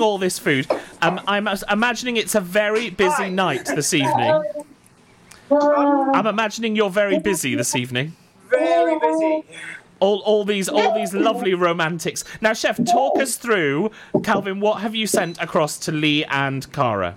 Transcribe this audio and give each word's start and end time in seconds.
all 0.00 0.18
this 0.18 0.40
food. 0.40 0.66
Um, 1.02 1.20
I'm 1.28 1.46
imagining 1.70 2.16
it's 2.16 2.34
a 2.34 2.40
very 2.40 2.90
busy 2.90 3.30
night 3.30 3.66
this 3.66 3.94
evening. 3.94 4.42
I'm 5.52 6.26
imagining 6.26 6.74
you're 6.74 6.90
very 6.90 7.20
busy 7.20 7.54
this 7.54 7.76
evening. 7.76 8.16
Very 8.50 8.98
busy. 8.98 9.44
All, 10.00 10.18
all 10.22 10.44
these, 10.44 10.68
all 10.68 10.96
these 10.96 11.14
lovely 11.14 11.54
romantics. 11.54 12.24
Now, 12.40 12.54
chef, 12.54 12.84
talk 12.84 13.20
us 13.20 13.36
through, 13.36 13.92
Calvin. 14.24 14.58
What 14.58 14.80
have 14.80 14.96
you 14.96 15.06
sent 15.06 15.40
across 15.40 15.78
to 15.80 15.92
Lee 15.92 16.24
and 16.24 16.70
Cara? 16.72 17.14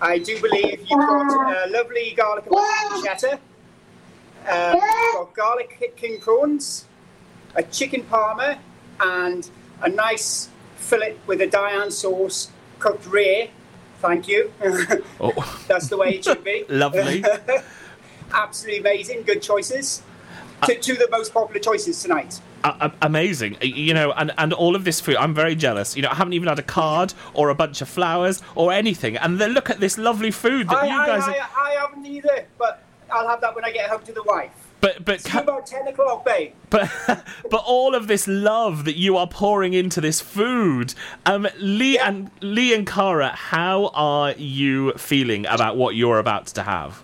I 0.00 0.18
do 0.18 0.40
believe 0.40 0.80
you've 0.80 0.98
got 0.98 1.68
a 1.68 1.70
lovely 1.70 2.12
garlic 2.16 2.46
and 2.46 2.56
pancetta. 3.06 3.38
Um, 4.50 4.80
got 5.12 5.34
garlic 5.34 5.94
king 5.96 6.18
prawns, 6.20 6.86
a 7.54 7.62
chicken 7.62 8.02
parma, 8.02 8.58
and 8.98 9.48
a 9.80 9.88
nice 9.88 10.48
fillet 10.84 11.16
with 11.26 11.40
a 11.40 11.46
Diane 11.46 11.90
sauce, 11.90 12.50
cooked 12.78 13.06
rare. 13.06 13.48
Thank 14.00 14.28
you. 14.28 14.52
Oh, 15.20 15.64
That's 15.68 15.88
the 15.88 15.96
way 15.96 16.16
it 16.16 16.24
should 16.24 16.44
be. 16.44 16.64
lovely. 16.68 17.24
Absolutely 18.32 18.80
amazing. 18.80 19.22
Good 19.22 19.42
choices. 19.42 20.02
Two, 20.66 20.72
uh, 20.74 20.76
two 20.80 20.92
of 20.92 20.98
the 20.98 21.08
most 21.10 21.32
popular 21.32 21.60
choices 21.60 22.02
tonight. 22.02 22.40
A- 22.64 22.68
a- 22.80 22.92
amazing, 23.02 23.56
you 23.60 23.94
know, 23.94 24.12
and, 24.12 24.32
and 24.38 24.52
all 24.52 24.76
of 24.76 24.84
this 24.84 25.00
food. 25.00 25.16
I'm 25.16 25.34
very 25.34 25.54
jealous. 25.54 25.96
You 25.96 26.02
know, 26.02 26.08
I 26.10 26.14
haven't 26.14 26.32
even 26.32 26.48
had 26.48 26.58
a 26.58 26.62
card 26.62 27.14
or 27.32 27.48
a 27.50 27.54
bunch 27.54 27.80
of 27.80 27.88
flowers 27.88 28.42
or 28.54 28.72
anything. 28.72 29.16
And 29.16 29.38
then 29.38 29.52
look 29.52 29.70
at 29.70 29.80
this 29.80 29.98
lovely 29.98 30.30
food 30.30 30.68
that 30.68 30.82
I, 30.82 30.86
you 30.86 30.98
I, 30.98 31.06
guys. 31.06 31.22
I, 31.24 31.38
are, 31.38 31.48
I 31.56 31.70
haven't 31.80 32.06
either, 32.06 32.46
but 32.58 32.82
I'll 33.10 33.28
have 33.28 33.40
that 33.42 33.54
when 33.54 33.64
I 33.64 33.70
get 33.72 33.88
home 33.90 34.02
to 34.04 34.12
the 34.12 34.22
wife. 34.22 34.52
But 34.84 35.04
but 35.04 35.20
See 35.22 35.30
ca- 35.30 35.40
about 35.40 35.66
10 35.66 35.88
o'clock, 35.88 36.24
babe. 36.24 36.52
but 36.70 36.90
but 37.50 37.62
all 37.66 37.94
of 37.94 38.06
this 38.06 38.28
love 38.28 38.84
that 38.84 38.96
you 38.96 39.16
are 39.16 39.26
pouring 39.26 39.72
into 39.72 40.00
this 40.00 40.20
food. 40.20 40.94
Um, 41.24 41.48
Lee 41.58 41.94
Yeah. 41.94 42.08
and 42.08 42.30
Lee 42.40 42.74
and 42.74 42.86
Cara, 42.86 43.30
how 43.30 43.90
are 43.94 44.32
you 44.32 44.92
feeling 44.94 45.46
about 45.46 45.76
what 45.76 45.94
you're 45.96 46.18
about 46.18 46.46
to 46.48 46.62
have? 46.64 47.02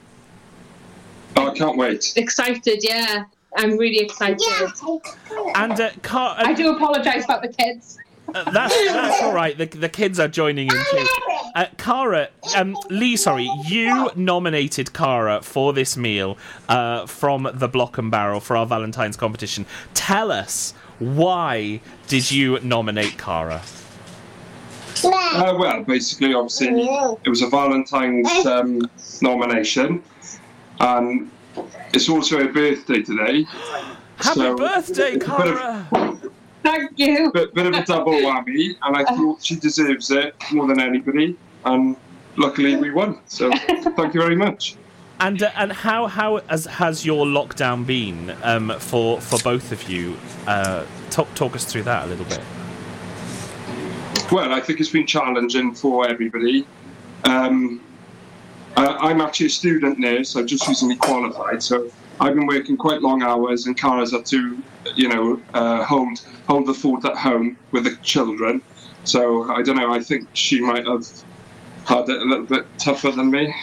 Oh, 1.36 1.48
I 1.50 1.54
can't 1.54 1.76
wait. 1.76 2.12
Excited, 2.16 2.80
yeah. 2.82 3.24
I'm 3.56 3.76
really 3.78 3.98
excited. 3.98 4.40
Yeah. 4.46 4.68
And 5.54 5.80
uh, 5.80 5.90
Cara, 6.02 6.34
I 6.38 6.52
do 6.52 6.70
apologise 6.76 7.24
about 7.24 7.42
the 7.42 7.48
kids. 7.52 7.98
Uh, 8.34 8.48
that's 8.50 8.74
that's 8.92 9.22
all 9.22 9.32
right. 9.32 9.56
The, 9.58 9.66
the 9.66 9.88
kids 9.88 10.20
are 10.20 10.28
joining 10.28 10.66
in 10.68 10.74
too. 10.90 11.06
Uh, 11.54 11.66
Cara, 11.78 12.28
um, 12.56 12.76
Lee, 12.90 13.16
sorry, 13.16 13.50
you 13.66 14.10
nominated 14.14 14.92
Cara 14.92 15.42
for 15.42 15.72
this 15.72 15.96
meal 15.96 16.38
uh, 16.68 17.06
from 17.06 17.48
the 17.54 17.66
Block 17.68 17.98
and 17.98 18.10
Barrel 18.10 18.40
for 18.40 18.56
our 18.56 18.66
Valentine's 18.66 19.16
competition. 19.16 19.66
Tell 19.94 20.30
us 20.30 20.72
why 20.98 21.80
did 22.06 22.30
you 22.30 22.60
nominate 22.60 23.18
Cara? 23.18 23.62
Uh, 25.04 25.56
well, 25.58 25.82
basically, 25.84 26.34
obviously, 26.34 26.68
it 27.24 27.28
was 27.28 27.42
a 27.42 27.48
Valentine's 27.48 28.28
um, 28.46 28.82
nomination, 29.22 30.02
and 30.78 31.30
it's 31.94 32.08
also 32.08 32.38
her 32.38 32.52
birthday 32.52 33.02
today. 33.02 33.44
Happy 34.18 34.40
So- 34.40 34.56
birthday, 34.56 35.18
Cara! 35.18 35.86
Thank 36.62 36.98
you. 36.98 37.32
Bit, 37.32 37.54
bit 37.54 37.66
of 37.66 37.74
a 37.74 37.84
double 37.84 38.12
whammy, 38.12 38.76
and 38.82 38.96
I 38.96 39.04
thought 39.04 39.42
she 39.42 39.56
deserves 39.56 40.10
it 40.10 40.34
more 40.52 40.66
than 40.66 40.80
anybody, 40.80 41.36
and 41.64 41.96
luckily 42.36 42.76
we 42.76 42.90
won. 42.90 43.18
So 43.26 43.50
thank 43.50 44.14
you 44.14 44.20
very 44.20 44.36
much. 44.36 44.76
And 45.20 45.42
uh, 45.42 45.50
and 45.56 45.72
how 45.72 46.06
how 46.06 46.38
has 46.48 46.64
has 46.64 47.04
your 47.04 47.26
lockdown 47.26 47.86
been 47.86 48.34
um, 48.42 48.72
for 48.78 49.20
for 49.20 49.38
both 49.42 49.72
of 49.72 49.88
you? 49.88 50.16
Uh, 50.46 50.84
talk 51.10 51.32
talk 51.34 51.54
us 51.54 51.64
through 51.64 51.82
that 51.84 52.04
a 52.04 52.06
little 52.06 52.24
bit. 52.24 52.40
Well, 54.32 54.52
I 54.52 54.60
think 54.60 54.80
it's 54.80 54.90
been 54.90 55.06
challenging 55.06 55.74
for 55.74 56.08
everybody. 56.08 56.66
Um, 57.24 57.82
uh, 58.76 58.96
I'm 59.00 59.20
actually 59.20 59.46
a 59.46 59.50
student 59.50 59.98
nurse. 59.98 60.36
I've 60.36 60.46
just 60.46 60.66
recently 60.68 60.96
qualified, 60.96 61.62
so 61.62 61.90
I've 62.20 62.34
been 62.34 62.46
working 62.46 62.76
quite 62.76 63.00
long 63.00 63.22
hours, 63.22 63.66
and 63.66 63.74
Cara's 63.76 64.12
had 64.12 64.26
to, 64.26 64.62
you 64.94 65.08
know, 65.08 65.40
uh, 65.54 65.82
hold 65.84 66.20
hold 66.46 66.66
the 66.66 66.74
fort 66.74 67.04
at 67.06 67.16
home 67.16 67.56
with 67.72 67.84
the 67.84 67.96
children. 68.02 68.60
So 69.04 69.50
I 69.50 69.62
don't 69.62 69.76
know. 69.76 69.90
I 69.90 70.00
think 70.00 70.28
she 70.34 70.60
might 70.60 70.86
have 70.86 71.06
had 71.86 72.10
it 72.10 72.20
a 72.20 72.24
little 72.24 72.44
bit 72.44 72.66
tougher 72.78 73.10
than 73.10 73.30
me. 73.30 73.54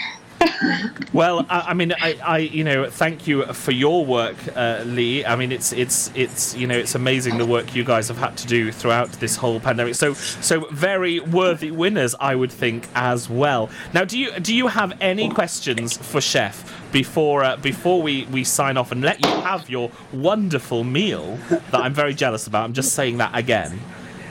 Well, 1.13 1.45
I, 1.49 1.67
I 1.69 1.73
mean, 1.73 1.93
I, 1.93 2.17
I, 2.23 2.37
you 2.39 2.63
know, 2.63 2.89
thank 2.89 3.27
you 3.27 3.45
for 3.45 3.71
your 3.71 4.05
work, 4.05 4.35
uh, 4.55 4.83
Lee. 4.85 5.25
I 5.25 5.35
mean, 5.35 5.51
it's, 5.51 5.73
it's, 5.73 6.11
it's, 6.15 6.55
you 6.55 6.67
know, 6.67 6.77
it's 6.77 6.95
amazing 6.95 7.37
the 7.37 7.45
work 7.45 7.75
you 7.75 7.83
guys 7.83 8.07
have 8.09 8.17
had 8.17 8.37
to 8.37 8.47
do 8.47 8.71
throughout 8.71 9.11
this 9.13 9.35
whole 9.35 9.59
pandemic. 9.59 9.95
So, 9.95 10.13
so 10.13 10.67
very 10.71 11.19
worthy 11.19 11.71
winners, 11.71 12.13
I 12.19 12.35
would 12.35 12.51
think, 12.51 12.87
as 12.93 13.29
well. 13.29 13.69
Now, 13.93 14.03
do 14.05 14.19
you, 14.19 14.31
do 14.39 14.53
you 14.53 14.67
have 14.67 14.93
any 15.01 15.29
questions 15.29 15.97
for 15.97 16.21
Chef 16.21 16.91
before, 16.91 17.43
uh, 17.43 17.57
before 17.57 18.01
we, 18.01 18.25
we 18.25 18.43
sign 18.43 18.77
off 18.77 18.91
and 18.91 19.01
let 19.01 19.23
you 19.25 19.31
have 19.41 19.69
your 19.69 19.91
wonderful 20.13 20.83
meal 20.83 21.37
that 21.49 21.75
I'm 21.75 21.93
very 21.93 22.13
jealous 22.13 22.47
about? 22.47 22.63
I'm 22.63 22.73
just 22.73 22.93
saying 22.93 23.17
that 23.17 23.35
again. 23.35 23.79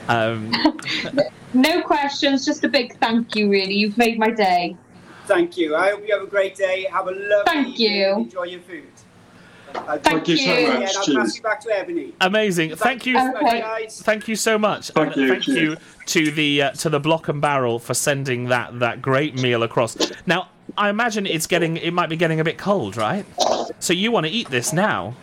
Um, 0.07 0.53
No 1.53 1.81
questions, 1.81 2.45
just 2.45 2.63
a 2.65 2.69
big 2.69 2.97
thank 2.99 3.35
you, 3.35 3.49
really. 3.49 3.73
You've 3.73 3.97
made 3.97 4.19
my 4.19 4.29
day. 4.29 4.75
Thank 5.27 5.57
you. 5.57 5.75
I 5.75 5.91
hope 5.91 6.07
you 6.07 6.13
have 6.13 6.23
a 6.23 6.29
great 6.29 6.55
day. 6.55 6.87
Have 6.91 7.07
a 7.07 7.11
lovely 7.11 7.43
Thank 7.45 7.79
evening 7.79 7.97
you. 7.99 8.13
Enjoy 8.15 8.43
your 8.43 8.61
food. 8.61 8.83
I'll 9.75 9.99
Thank 9.99 10.27
you 10.29 10.37
so 10.37 10.45
much. 10.47 10.57
Yeah, 10.81 10.87
I'll 10.97 11.03
Cheers. 11.05 11.17
pass 11.17 11.35
you 11.35 11.41
back 11.43 11.59
to 11.61 11.77
Ebony. 11.77 12.13
amazing. 12.21 12.75
Thank 12.77 13.05
you. 13.05 13.17
Okay. 13.19 13.59
guys. 13.59 14.01
Thank 14.01 14.27
you 14.27 14.35
so 14.35 14.57
much. 14.57 14.89
Thank 14.91 15.13
And 15.13 15.21
you, 15.21 15.27
Thank 15.29 15.43
cheers. 15.43 15.57
you 15.57 15.77
to 16.05 16.31
the 16.31 16.61
uh, 16.63 16.71
to 16.71 16.89
the 16.89 16.99
Block 16.99 17.27
and 17.27 17.41
Barrel 17.41 17.77
for 17.77 17.93
sending 17.93 18.45
that 18.45 18.79
that 18.79 19.01
great 19.01 19.35
meal 19.35 19.63
across. 19.63 19.97
Now, 20.25 20.49
I 20.77 20.89
imagine 20.89 21.25
it's 21.27 21.47
getting 21.47 21.77
it 21.77 21.91
might 21.93 22.07
be 22.09 22.15
getting 22.15 22.39
a 22.39 22.43
bit 22.43 22.57
cold, 22.57 22.95
right? 22.97 23.25
So 23.79 23.93
you 23.93 24.11
want 24.11 24.25
to 24.25 24.31
eat 24.31 24.49
this 24.49 24.71
now? 24.73 25.15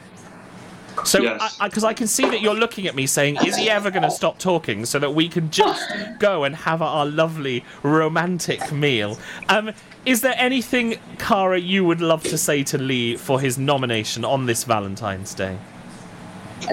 So, 1.05 1.21
Yes. 1.23 1.59
because 1.61 1.83
I, 1.83 1.93
can 1.93 2.07
see 2.07 2.25
that 2.31 2.41
you're 2.41 2.55
looking 2.55 2.87
at 2.87 2.95
me 2.95 3.07
saying, 3.09 3.39
"Is 3.45 3.57
he 3.57 3.69
ever 3.69 3.91
going 3.91 4.05
to 4.05 4.11
stop 4.13 4.39
talking?" 4.39 4.87
So 4.87 5.01
that 5.01 5.13
we 5.13 5.29
can 5.29 5.51
just 5.51 5.91
go 6.21 6.45
and 6.45 6.55
have 6.55 6.83
our 6.83 7.05
lovely 7.05 7.65
romantic 7.83 8.71
meal. 8.71 9.19
Um, 9.49 9.73
is 10.07 10.21
there 10.21 10.35
anything, 10.37 10.97
Cara, 11.19 11.59
you 11.59 11.85
would 11.85 12.01
love 12.01 12.23
to 12.25 12.39
say 12.39 12.63
to 12.65 12.79
Lee 12.79 13.17
for 13.17 13.41
his 13.41 13.59
nomination 13.59 14.25
on 14.25 14.47
this 14.47 14.65
Valentine's 14.65 15.35
Day? 15.35 15.57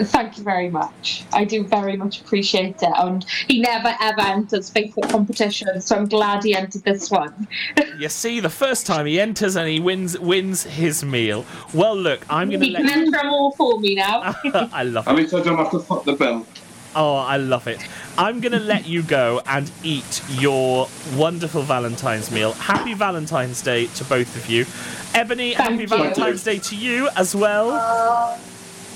Thank 0.04 0.38
you 0.38 0.44
very 0.46 0.70
much. 0.70 1.26
I 1.34 1.44
do 1.44 1.66
very 1.66 1.98
much 1.98 2.22
appreciate 2.22 2.78
it. 2.82 2.90
And 2.96 3.26
he 3.50 3.60
never 3.60 3.94
ever 4.00 4.22
enters 4.22 4.72
Facebook 4.72 5.10
competitions, 5.10 5.84
so 5.86 5.98
I'm 5.98 6.06
glad 6.08 6.44
he 6.46 6.56
entered 6.56 6.84
this 6.84 7.12
one. 7.12 7.48
You 7.98 8.10
see, 8.10 8.40
the 8.40 8.50
first 8.50 8.88
time 8.88 9.06
he 9.06 9.20
enters 9.20 9.56
and 9.56 9.68
he 9.70 9.80
wins 9.80 10.18
wins 10.18 10.64
his 10.64 11.04
meal. 11.04 11.46
Well, 11.72 11.96
look, 11.96 12.26
I'm 12.32 12.50
going 12.50 12.62
to 12.62 12.66
He 12.66 12.74
can 12.74 12.86
let. 12.88 12.98
enter 12.98 13.12
them 13.12 13.30
all 13.30 13.52
for 13.52 13.80
me 13.80 13.94
now. 13.94 14.34
I 14.74 14.84
love 14.84 15.08
At 15.08 15.14
it. 15.14 15.22
least 15.22 15.34
I 15.36 15.42
don't 15.42 15.58
have 15.58 15.70
to 15.72 15.80
foot 15.80 16.06
the 16.06 16.14
bill. 16.14 16.48
Oh, 16.96 17.16
I 17.16 17.38
love 17.38 17.68
it. 17.68 17.80
I'm 18.18 18.42
going 18.42 18.52
to 18.52 18.60
let 18.60 18.86
you 18.86 19.02
go 19.02 19.42
and 19.46 19.72
eat 19.84 20.22
your 20.30 20.88
wonderful 21.16 21.62
Valentine's 21.62 22.32
meal. 22.32 22.52
Happy 22.54 22.94
Valentine's 22.94 23.62
Day 23.62 23.88
to 23.88 24.04
both 24.04 24.36
of 24.36 24.50
you. 24.50 24.66
Ebony, 25.14 25.54
Thank 25.54 25.70
happy 25.70 25.82
you. 25.84 25.88
Valentine's 25.88 26.44
Day 26.44 26.60
to 26.60 26.76
you 26.76 27.10
as 27.16 27.34
well. 27.34 28.38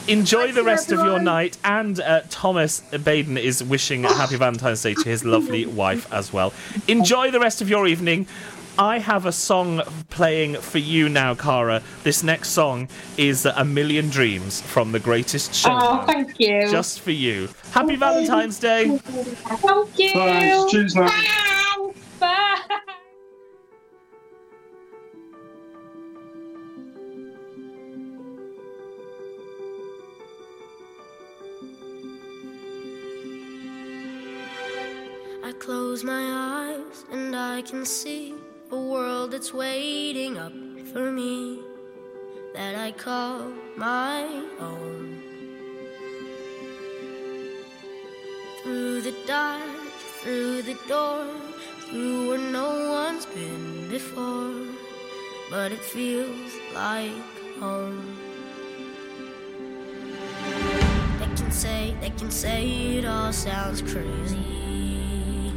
Enjoy 0.07 0.43
Thank 0.43 0.55
the 0.55 0.61
you, 0.61 0.67
rest 0.67 0.91
of 0.91 0.99
your 0.99 1.19
night. 1.19 1.57
And 1.63 1.99
uh, 1.99 2.21
Thomas 2.29 2.81
Baden 2.81 3.37
is 3.37 3.63
wishing 3.63 4.05
a 4.05 4.13
happy 4.13 4.35
Valentine's 4.35 4.83
Day 4.83 4.93
to 4.93 5.09
his 5.09 5.23
lovely 5.23 5.65
wife 5.65 6.11
as 6.13 6.31
well. 6.33 6.53
Enjoy 6.87 7.31
the 7.31 7.39
rest 7.39 7.61
of 7.61 7.69
your 7.69 7.87
evening. 7.87 8.27
I 8.77 8.99
have 8.99 9.25
a 9.25 9.31
song 9.31 9.81
playing 10.09 10.55
for 10.55 10.79
you 10.79 11.07
now, 11.07 11.33
Cara. 11.33 11.81
This 12.03 12.23
next 12.23 12.49
song 12.49 12.89
is 13.17 13.45
A 13.45 13.63
Million 13.63 14.09
Dreams 14.09 14.61
from 14.61 14.91
The 14.91 14.99
Greatest 14.99 15.51
oh, 15.51 15.53
Showman. 15.53 15.83
oh, 15.83 16.05
thank 16.05 16.39
you. 16.39 16.69
Just 16.69 16.99
for 16.99 17.11
you. 17.11 17.47
Happy 17.71 17.95
Valentine's 17.95 18.59
Day. 18.59 18.97
Thank 18.97 19.99
you. 19.99 20.11
Thanks. 20.11 20.71
Cheers 20.71 20.95
now. 20.95 21.07
Thanks. 21.07 21.99
Bye. 22.19 22.61
I 35.45 35.53
close 35.59 36.03
my 36.03 36.73
eyes 36.73 37.05
and 37.11 37.33
I 37.35 37.61
can 37.61 37.85
see 37.85 38.33
a 38.71 38.75
world 38.75 39.31
that's 39.31 39.53
waiting 39.53 40.37
up 40.37 40.53
for 40.91 41.11
me 41.11 41.59
that 42.53 42.75
I 42.75 42.91
call 42.91 43.51
my 43.75 44.23
own. 44.59 45.21
Through 48.63 49.01
the 49.01 49.13
dark, 49.27 49.61
through 50.21 50.63
the 50.63 50.77
door, 50.87 51.27
through 51.89 52.29
where 52.29 52.37
no 52.39 52.89
one's 52.89 53.27
been 53.27 53.87
before, 53.89 54.55
but 55.51 55.71
it 55.71 55.79
feels 55.79 56.51
like 56.73 57.11
home. 57.59 58.17
They 61.19 61.27
can 61.35 61.51
say, 61.51 61.95
they 62.01 62.09
can 62.09 62.31
say 62.31 62.97
it 62.97 63.05
all 63.05 63.31
sounds 63.31 63.81
crazy. 63.81 65.53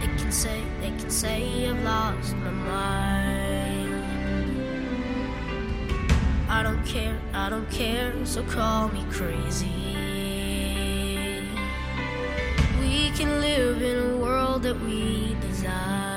They 0.00 0.06
can 0.16 0.32
say, 0.32 0.62
and 1.06 1.12
say 1.12 1.68
I've 1.68 1.84
lost 1.84 2.34
my 2.34 2.50
mind. 2.50 4.04
I 6.48 6.64
don't 6.64 6.84
care, 6.84 7.16
I 7.32 7.48
don't 7.48 7.70
care, 7.70 8.12
so 8.24 8.42
call 8.42 8.88
me 8.88 9.04
crazy. 9.08 9.70
We 12.80 13.10
can 13.10 13.40
live 13.40 13.82
in 13.82 14.14
a 14.14 14.16
world 14.16 14.64
that 14.64 14.80
we 14.80 15.36
desire. 15.40 16.15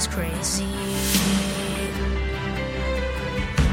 was 0.00 0.06
crazy. 0.06 0.64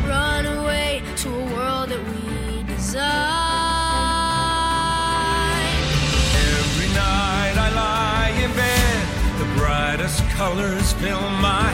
Run 0.06 0.46
away 0.46 1.02
to 1.18 1.30
a 1.30 1.46
world 1.56 1.88
that 1.90 2.04
we 2.10 2.64
design. 2.64 3.08
Every 6.52 6.90
night 6.90 7.56
I 7.66 7.70
lie 7.84 8.32
in 8.44 8.52
bed, 8.62 9.08
the 9.40 9.48
brightest 9.58 10.22
colors 10.32 10.92
fill 10.94 11.30
my 11.40 11.67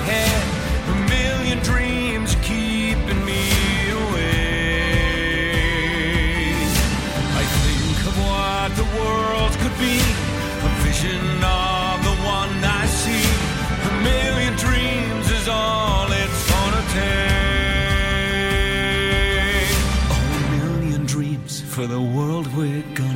gone. 22.96 23.13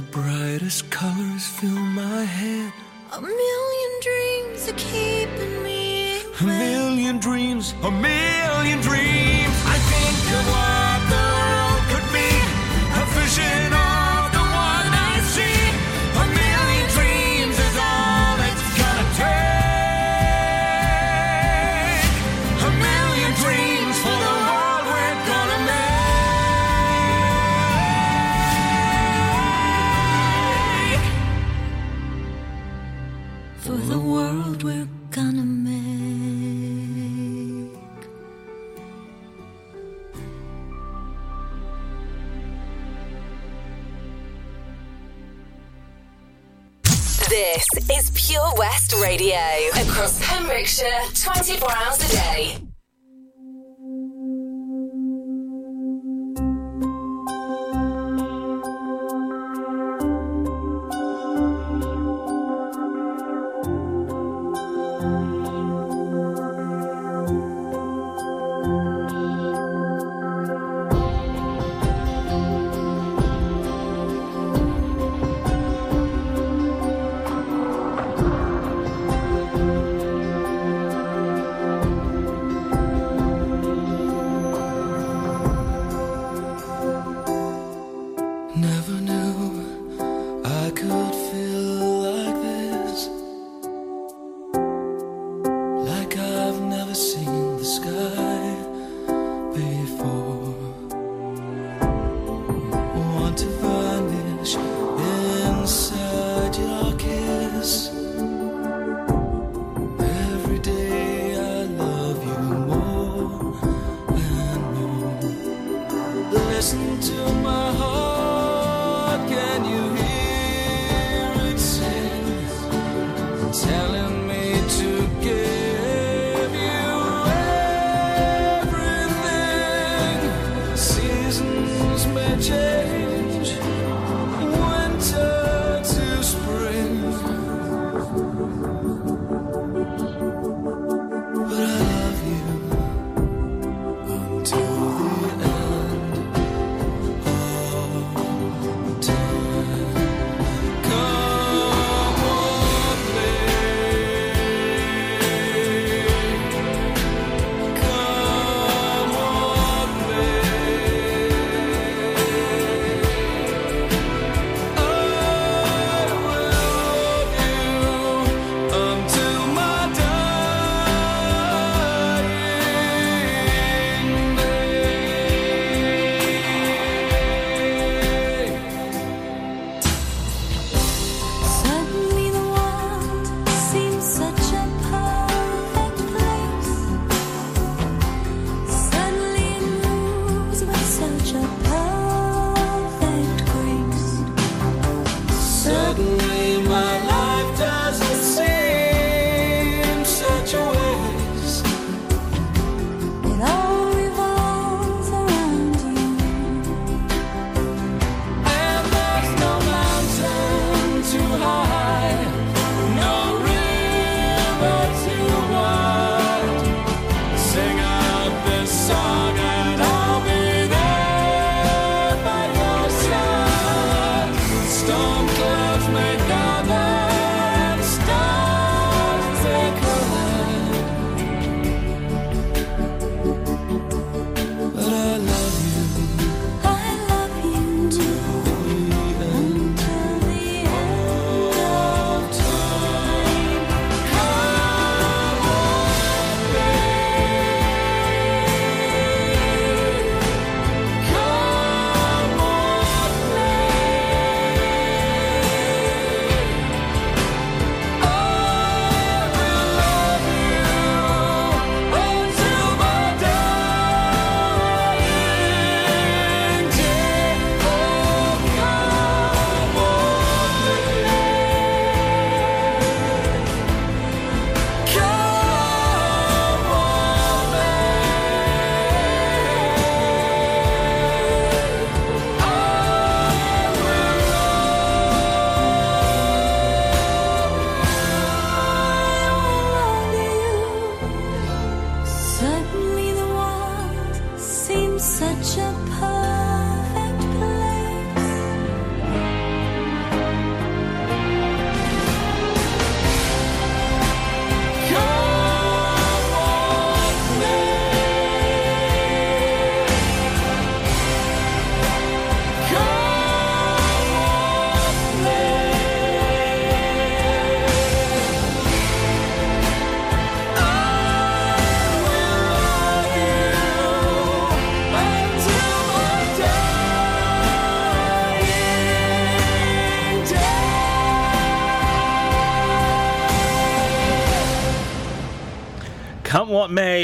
The 0.00 0.06
brightest 0.12 0.90
colors 0.90 1.46
fill 1.46 1.68
my 1.68 2.24
head. 2.24 2.72
A 3.12 3.20
million 3.20 3.92
dreams 4.00 4.66
are 4.66 4.78
keeping 4.78 5.62
me. 5.62 6.22
Away. 6.40 6.40
A 6.40 6.46
million 6.46 7.18
dreams, 7.18 7.74
a 7.82 7.90
million. 7.90 8.29
Pembrokeshire, 50.50 51.00
24 51.14 51.70
hours 51.70 51.98
a 52.02 52.08
day. 52.08 52.59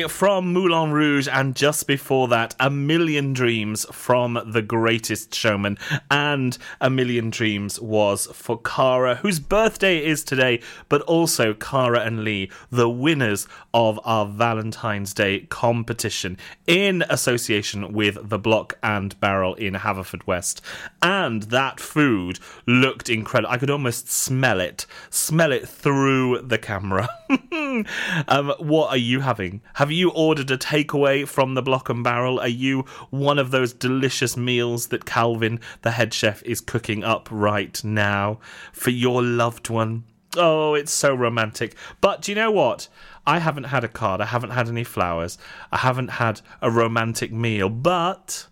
From 0.09 0.53
Moulin 0.53 0.93
Rouge, 0.93 1.29
and 1.31 1.57
just 1.57 1.87
before 1.87 2.29
that, 2.29 2.55
A 2.61 2.71
Million 2.71 3.33
Dreams 3.33 3.85
from 3.91 4.41
The 4.47 4.63
Greatest 4.63 5.35
Showman. 5.35 5.79
And 6.11 6.57
A 6.81 6.89
Million 6.89 7.31
Dreams 7.31 7.81
was 7.81 8.27
for 8.27 8.61
Cara, 8.61 9.17
whose 9.17 9.41
birthday 9.41 10.05
is 10.05 10.23
today, 10.23 10.61
but 10.89 11.03
also 11.03 11.55
Cara 11.55 12.01
and 12.01 12.23
Lee, 12.23 12.51
the 12.71 12.89
winners 12.89 13.49
of 13.75 13.99
our 14.05 14.27
Valentine's 14.27 15.13
Day 15.13 15.41
competition 15.49 16.39
in 16.67 17.03
association 17.11 17.93
with 17.93 18.29
the 18.29 18.39
Block 18.39 18.79
and 18.83 19.19
Barrel 19.19 19.55
in 19.55 19.75
Haverfordwest. 19.75 20.61
And 21.03 21.45
that 21.45 21.81
food 21.81 22.39
looked 22.67 23.09
incredible. 23.09 23.53
I 23.53 23.59
could 23.59 23.71
almost 23.71 24.09
smell 24.11 24.61
it, 24.61 24.87
smell 25.11 25.53
it 25.53 25.69
through 25.69 26.43
the 26.43 26.59
camera. 26.59 27.09
um, 28.29 28.55
what 28.59 28.91
are 28.91 28.97
you 28.97 29.21
having? 29.21 29.61
Have 29.75 29.91
you 29.91 29.96
ordered 30.05 30.50
a 30.50 30.59
takeaway 30.59 31.26
from 31.26 31.55
the 31.55 31.62
Block 31.62 31.88
and 31.88 32.05
Barrel? 32.05 32.41
Are 32.41 32.49
you 32.49 32.85
one 33.11 33.38
of 33.38 33.50
those 33.50 33.73
delicious 33.73 34.37
meals 34.37 34.88
that 34.88 35.05
Calvin, 35.05 35.61
the 35.83 35.93
head 35.93 36.12
chef, 36.12 36.43
is 36.43 36.61
cooking 36.61 37.05
up 37.05 37.29
right 37.31 37.83
now 37.85 38.38
for 38.73 38.91
your 38.91 39.23
loved 39.23 39.69
one? 39.69 40.05
Oh, 40.37 40.75
it's 40.75 40.93
so 40.93 41.15
romantic. 41.15 41.75
But 42.00 42.23
do 42.23 42.33
you 42.33 42.37
know 42.37 42.50
what? 42.50 42.88
I 43.26 43.38
haven't 43.38 43.65
had 43.65 43.85
a 43.85 43.88
card. 43.88 44.21
I 44.21 44.26
haven't 44.26 44.50
had 44.50 44.69
any 44.69 44.85
flowers. 44.85 45.38
I 45.73 45.79
haven't 45.79 46.09
had 46.09 46.41
a 46.61 46.71
romantic 46.71 47.33
meal. 47.33 47.69
But 47.69 48.47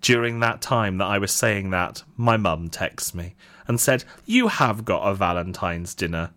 during 0.00 0.40
that 0.40 0.60
time 0.62 0.98
that 0.98 1.06
I 1.06 1.18
was 1.18 1.32
saying 1.32 1.70
that, 1.70 2.02
my 2.16 2.36
mum 2.36 2.70
texted 2.70 3.14
me 3.14 3.34
and 3.68 3.80
said, 3.80 4.04
You 4.24 4.48
have 4.48 4.84
got 4.84 5.02
a 5.02 5.14
Valentine's 5.14 5.94
dinner. 5.94 6.30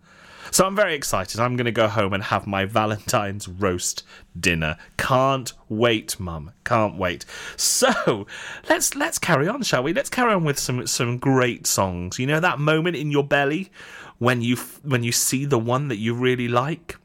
So 0.50 0.66
I'm 0.66 0.76
very 0.76 0.94
excited. 0.94 1.40
I'm 1.40 1.56
going 1.56 1.64
to 1.66 1.72
go 1.72 1.88
home 1.88 2.12
and 2.12 2.22
have 2.24 2.46
my 2.46 2.64
Valentine's 2.64 3.48
roast 3.48 4.04
dinner. 4.38 4.76
Can't 4.96 5.52
wait, 5.68 6.18
mum. 6.20 6.52
Can't 6.64 6.96
wait. 6.96 7.24
So 7.56 8.26
let's 8.68 8.94
let's 8.94 9.18
carry 9.18 9.48
on, 9.48 9.62
shall 9.62 9.82
we? 9.82 9.92
Let's 9.92 10.10
carry 10.10 10.32
on 10.32 10.44
with 10.44 10.58
some 10.58 10.86
some 10.86 11.18
great 11.18 11.66
songs. 11.66 12.18
You 12.18 12.26
know 12.26 12.40
that 12.40 12.58
moment 12.58 12.96
in 12.96 13.10
your 13.10 13.24
belly 13.24 13.70
when 14.18 14.42
you 14.42 14.56
when 14.82 15.02
you 15.02 15.12
see 15.12 15.44
the 15.44 15.58
one 15.58 15.88
that 15.88 15.98
you 15.98 16.14
really 16.14 16.48
like. 16.48 16.96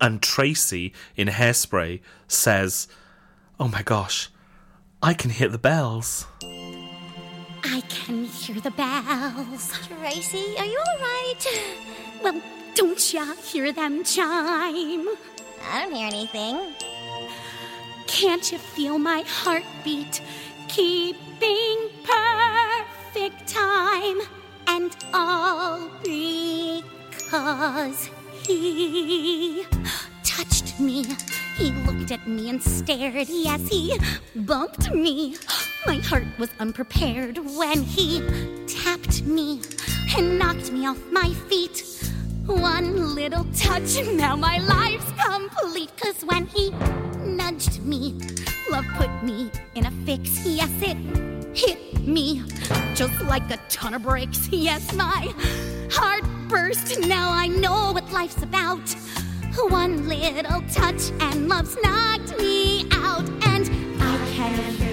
And 0.00 0.20
Tracy 0.20 0.92
in 1.16 1.28
Hairspray 1.28 2.00
says, 2.26 2.88
"Oh 3.58 3.68
my 3.68 3.82
gosh, 3.82 4.28
I 5.02 5.14
can 5.14 5.30
hear 5.30 5.48
the 5.48 5.58
bells." 5.58 6.26
I 7.70 7.82
can 7.82 8.24
hear 8.24 8.58
the 8.60 8.70
bells. 8.70 9.72
Tracy, 9.86 10.56
are 10.58 10.64
you 10.64 10.80
alright? 10.90 11.46
Well, 12.22 12.40
don't 12.74 13.14
ya 13.14 13.34
hear 13.44 13.70
them 13.72 14.02
chime? 14.04 15.06
I 15.70 15.82
don't 15.82 15.92
hear 15.92 16.06
anything. 16.08 16.74
Can't 18.06 18.50
you 18.50 18.58
feel 18.58 18.98
my 18.98 19.22
heartbeat 19.26 20.22
keeping 20.66 21.90
perfect 22.02 23.46
time? 23.46 24.18
And 24.66 24.96
all 25.12 25.90
because 26.02 27.28
he 28.46 29.64
touched 30.24 30.80
me. 30.80 31.04
He 31.56 31.70
looked 31.86 32.10
at 32.12 32.26
me 32.26 32.48
and 32.48 32.62
stared. 32.62 33.28
Yes, 33.28 33.68
he 33.68 33.96
bumped 34.34 34.90
me. 34.90 35.36
My 35.86 35.96
heart 35.96 36.26
was 36.38 36.50
unprepared 36.58 37.38
when 37.56 37.82
he 37.82 38.20
tapped 38.66 39.22
me 39.22 39.60
and 40.16 40.38
knocked 40.38 40.72
me 40.72 40.86
off 40.86 40.98
my 41.10 41.32
feet. 41.48 41.84
One 42.46 43.14
little 43.14 43.46
touch, 43.56 43.96
and 43.98 44.16
now 44.16 44.36
my 44.36 44.58
life's 44.58 45.10
complete. 45.24 45.90
Cause 45.96 46.22
when 46.24 46.46
he 46.46 46.70
nudged 47.24 47.82
me, 47.82 48.18
love 48.70 48.84
put 48.96 49.10
me 49.22 49.50
in 49.74 49.86
a 49.86 49.90
fix. 50.04 50.44
Yes, 50.44 50.70
it 50.82 50.96
hit 51.56 52.00
me 52.06 52.42
just 52.94 53.20
like 53.22 53.48
a 53.50 53.58
ton 53.68 53.94
of 53.94 54.02
bricks. 54.02 54.48
Yes, 54.50 54.92
my 54.94 55.32
heart 55.90 56.24
burst. 56.48 57.00
Now 57.00 57.30
I 57.30 57.46
know 57.46 57.92
what 57.92 58.10
life's 58.12 58.42
about. 58.42 58.94
One 59.70 60.08
little 60.08 60.62
touch, 60.72 61.10
and 61.20 61.48
love's 61.48 61.76
knocked 61.82 62.38
me 62.38 62.88
out. 62.92 63.28
And 63.44 63.68
I 64.00 64.32
can 64.32 64.87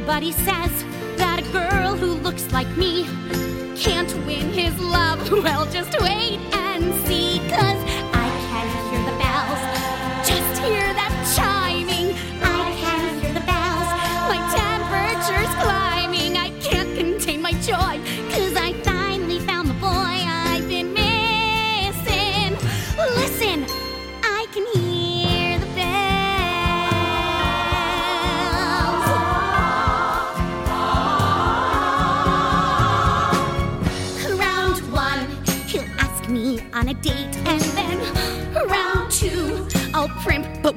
Everybody 0.00 0.32
says 0.32 0.84
that 1.18 1.40
a 1.40 1.52
girl 1.52 1.94
who 1.94 2.14
looks 2.14 2.50
like 2.52 2.66
me 2.74 3.04
can't 3.76 4.10
win 4.26 4.50
his 4.50 4.76
love. 4.80 5.20
Well, 5.44 5.66
just 5.66 5.92
wait 6.00 6.40
and 6.54 6.94
see, 7.06 7.38
cause 7.50 7.89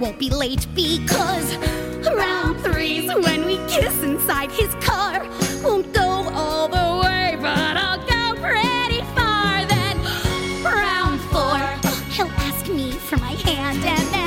won't 0.04 0.20
be 0.20 0.30
late 0.30 0.68
because 0.76 1.56
round 2.14 2.60
three's 2.60 3.08
when 3.24 3.46
we 3.46 3.56
kiss 3.70 4.04
inside 4.04 4.52
his 4.52 4.76
car. 4.82 5.26
Won't 5.64 5.94
go 5.94 6.28
all 6.34 6.68
the 6.68 7.08
way, 7.08 7.38
but 7.40 7.78
I'll 7.78 8.06
go 8.06 8.42
pretty 8.42 9.00
far. 9.16 9.66
Then 9.66 9.98
round 10.62 11.22
four, 11.32 11.58
he'll 12.12 12.28
ask 12.36 12.68
me 12.68 12.92
for 12.92 13.16
my 13.16 13.32
hand, 13.32 13.78
and 13.86 14.08
then 14.14 14.23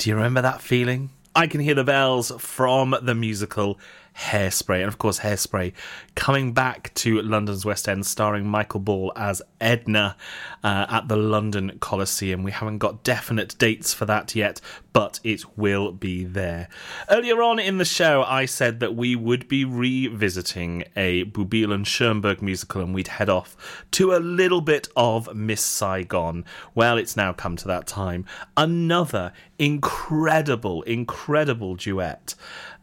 Do 0.00 0.08
you 0.08 0.16
remember 0.16 0.40
that 0.40 0.62
feeling? 0.62 1.10
I 1.36 1.46
can 1.46 1.60
hear 1.60 1.74
the 1.74 1.84
bells 1.84 2.32
from 2.38 2.96
the 3.02 3.14
musical 3.14 3.78
Hairspray. 4.20 4.80
And 4.80 4.88
of 4.88 4.98
course, 4.98 5.20
Hairspray 5.20 5.72
coming 6.14 6.52
back 6.52 6.92
to 6.94 7.22
London's 7.22 7.64
West 7.64 7.88
End, 7.88 8.04
starring 8.04 8.46
Michael 8.46 8.80
Ball 8.80 9.12
as 9.16 9.40
Edna 9.60 10.16
uh, 10.62 10.86
at 10.88 11.08
the 11.08 11.16
London 11.16 11.78
Coliseum. 11.80 12.42
We 12.42 12.50
haven't 12.50 12.78
got 12.78 13.02
definite 13.02 13.56
dates 13.58 13.94
for 13.94 14.04
that 14.04 14.34
yet, 14.34 14.60
but 14.92 15.20
it 15.24 15.56
will 15.56 15.92
be 15.92 16.24
there. 16.24 16.68
Earlier 17.08 17.42
on 17.42 17.58
in 17.58 17.78
the 17.78 17.84
show, 17.84 18.22
I 18.22 18.44
said 18.44 18.80
that 18.80 18.94
we 18.94 19.16
would 19.16 19.48
be 19.48 19.64
revisiting 19.64 20.84
a 20.96 21.24
Boublil 21.24 21.72
and 21.72 21.86
Schoenberg 21.86 22.42
musical 22.42 22.82
and 22.82 22.94
we'd 22.94 23.08
head 23.08 23.30
off 23.30 23.84
to 23.92 24.12
a 24.12 24.18
little 24.18 24.60
bit 24.60 24.88
of 24.96 25.34
Miss 25.34 25.64
Saigon. 25.64 26.44
Well, 26.74 26.98
it's 26.98 27.16
now 27.16 27.32
come 27.32 27.56
to 27.56 27.68
that 27.68 27.86
time. 27.86 28.26
Another 28.56 29.32
incredible, 29.58 30.82
incredible 30.82 31.76
duet. 31.76 32.34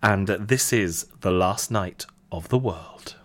And 0.04 0.28
this 0.28 0.72
is 0.72 1.08
The 1.22 1.32
Last 1.32 1.72
Night 1.72 2.06
of 2.32 2.50
the 2.50 2.58
World. 2.58 3.16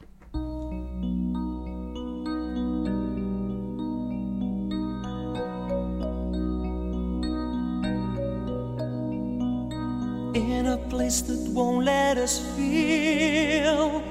in 10.35 10.66
a 10.66 10.78
place 10.88 11.20
that 11.20 11.50
won't 11.52 11.85
let 11.85 12.16
us 12.16 12.38
feel, 12.56 14.02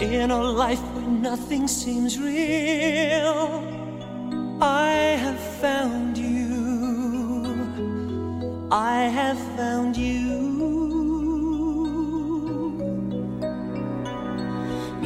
in 0.00 0.30
a 0.30 0.42
life 0.42 0.80
where 0.94 1.06
nothing 1.06 1.68
seems 1.68 2.18
real. 2.18 3.62
I 4.60 4.92
have 5.24 5.38
found 5.60 6.18
you. 6.18 7.46
I 8.72 9.02
have 9.02 9.38
found 9.56 9.96
you. 9.96 10.55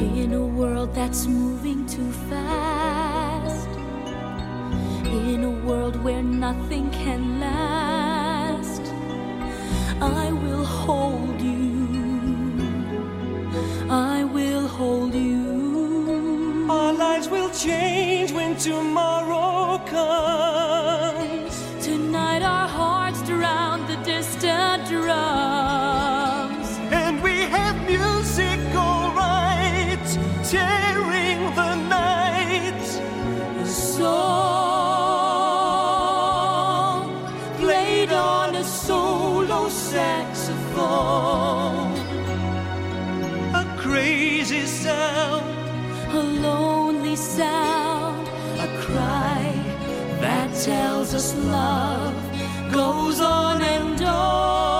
In 0.01 0.33
a 0.33 0.43
world 0.43 0.95
that's 0.95 1.27
moving 1.27 1.85
too 1.85 2.11
fast, 2.27 3.69
in 5.05 5.43
a 5.43 5.51
world 5.67 5.95
where 6.03 6.23
nothing 6.23 6.89
can 6.89 7.39
last, 7.39 8.81
I 10.01 10.31
will 10.31 10.65
hold 10.65 11.39
you. 11.39 11.87
I 13.91 14.23
will 14.23 14.67
hold 14.67 15.13
you. 15.13 16.67
Our 16.67 16.93
lives 16.93 17.29
will 17.29 17.51
change 17.51 18.31
when 18.31 18.55
tomorrow 18.57 19.77
comes. 19.85 21.53
Tonight 21.85 22.41
our 22.41 22.67
hearts 22.67 23.21
drown 23.21 23.85
the 23.85 23.97
distant 23.97 24.87
drums. 24.87 26.20
A 38.61 38.63
solo 38.63 39.69
saxophone. 39.69 40.37
A 43.61 43.65
crazy 43.75 44.67
sound, 44.67 45.49
A 46.13 46.21
lonely 46.47 47.15
sound, 47.15 48.27
a 48.67 48.67
cry 48.85 49.43
that 50.21 50.53
tells 50.53 51.15
us 51.15 51.33
love 51.35 52.13
goes 52.71 53.19
on 53.19 53.63
and 53.63 53.99
on. 54.03 54.70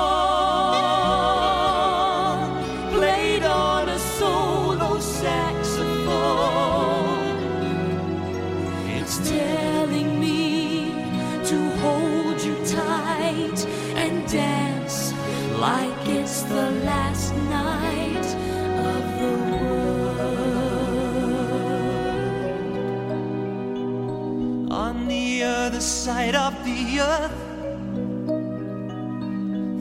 Earth. 27.01 27.37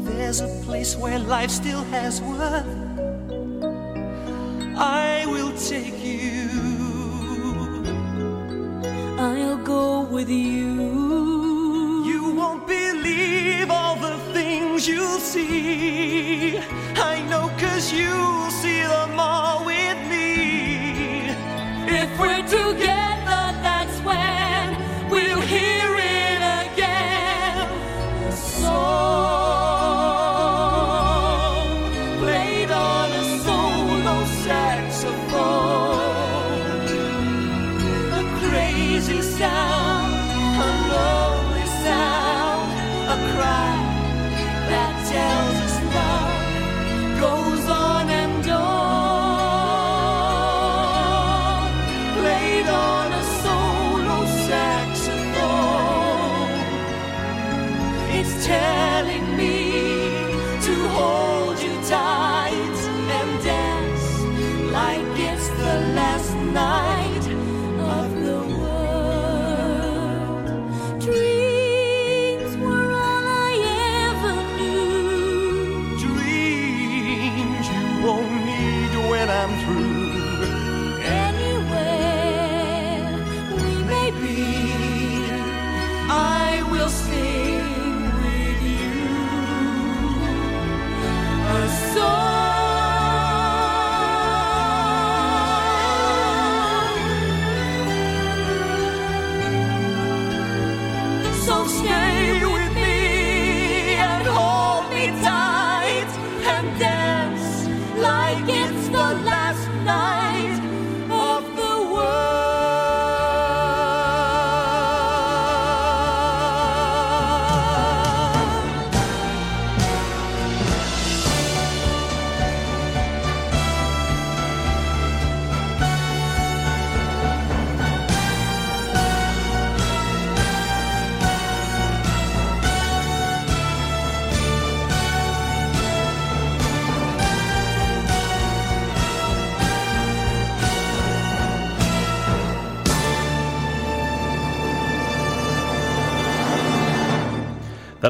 There's 0.06 0.40
a 0.40 0.48
place 0.64 0.96
where 0.96 1.18
life 1.18 1.50
still 1.50 1.85
has 1.85 2.20
worth. 2.20 2.66
I 4.76 5.26
will 5.26 5.52
take 5.56 5.98
you. 6.02 6.48
I'll 9.18 9.59
go 9.59 10.02
with 10.02 10.30
you. 10.30 12.04
You 12.11 12.22
won't 12.40 12.66
believe 12.66 13.70
all 13.70 13.96
the 13.96 14.16
things 14.33 14.88
you'll 14.88 15.20
see. 15.20 16.59
I 17.12 17.22
know, 17.30 17.50
cause 17.59 17.92
you'll 17.92 18.50
see 18.50 18.79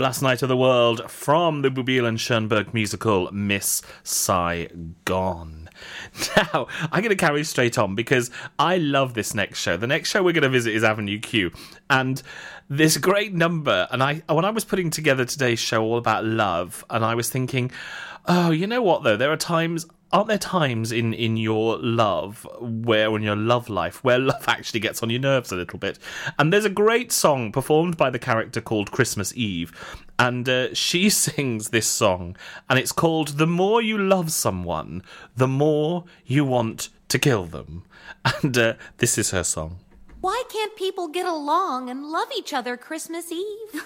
The 0.00 0.04
Last 0.04 0.22
Night 0.22 0.40
of 0.40 0.48
the 0.48 0.56
World 0.56 1.10
from 1.10 1.60
the 1.60 1.68
Boublil 1.68 2.08
and 2.08 2.18
Schoenberg 2.18 2.72
musical 2.72 3.30
Miss 3.32 3.82
Saigon. 4.02 5.68
Now, 6.36 6.68
I'm 6.90 7.02
going 7.02 7.10
to 7.10 7.16
carry 7.16 7.44
straight 7.44 7.76
on 7.76 7.94
because 7.94 8.30
I 8.58 8.78
love 8.78 9.12
this 9.12 9.34
next 9.34 9.60
show. 9.60 9.76
The 9.76 9.86
next 9.86 10.08
show 10.08 10.22
we're 10.22 10.32
going 10.32 10.42
to 10.42 10.48
visit 10.48 10.74
is 10.74 10.84
Avenue 10.84 11.20
Q. 11.20 11.50
And 11.90 12.22
this 12.70 12.96
great 12.96 13.34
number, 13.34 13.88
and 13.90 14.02
I 14.02 14.22
when 14.30 14.46
I 14.46 14.50
was 14.50 14.64
putting 14.64 14.88
together 14.88 15.26
today's 15.26 15.58
show 15.58 15.82
all 15.82 15.98
about 15.98 16.24
love, 16.24 16.82
and 16.88 17.04
I 17.04 17.14
was 17.14 17.28
thinking, 17.28 17.70
oh, 18.24 18.52
you 18.52 18.66
know 18.66 18.80
what 18.80 19.02
though? 19.02 19.18
There 19.18 19.30
are 19.30 19.36
times 19.36 19.84
aren't 20.12 20.28
there 20.28 20.38
times 20.38 20.90
in 20.90 21.12
in 21.14 21.36
your 21.36 21.78
love 21.78 22.46
where 22.60 23.14
in 23.16 23.22
your 23.22 23.36
love 23.36 23.68
life 23.68 24.02
where 24.02 24.18
love 24.18 24.44
actually 24.48 24.80
gets 24.80 25.02
on 25.02 25.10
your 25.10 25.20
nerves 25.20 25.52
a 25.52 25.56
little 25.56 25.78
bit 25.78 25.98
and 26.38 26.52
there's 26.52 26.64
a 26.64 26.70
great 26.70 27.12
song 27.12 27.52
performed 27.52 27.96
by 27.96 28.10
the 28.10 28.18
character 28.18 28.60
called 28.60 28.90
christmas 28.90 29.32
eve 29.36 29.72
and 30.18 30.48
uh, 30.48 30.72
she 30.74 31.08
sings 31.24 31.68
this 31.68 31.86
song 31.86 32.36
and 32.68 32.78
it's 32.78 32.92
called 32.92 33.38
the 33.38 33.46
more 33.46 33.80
you 33.80 33.96
love 33.96 34.30
someone 34.32 35.02
the 35.36 35.48
more 35.48 36.04
you 36.26 36.44
want 36.44 36.88
to 37.08 37.18
kill 37.18 37.44
them 37.44 37.84
and 38.42 38.56
uh, 38.58 38.74
this 38.98 39.16
is 39.16 39.30
her 39.30 39.44
song 39.44 39.78
Why 40.20 40.42
can't 40.52 40.76
people 40.76 41.08
get 41.08 41.24
along 41.24 41.88
and 41.88 42.04
love 42.04 42.28
each 42.36 42.52
other 42.52 42.76
Christmas 42.76 43.32
Eve? 43.32 43.72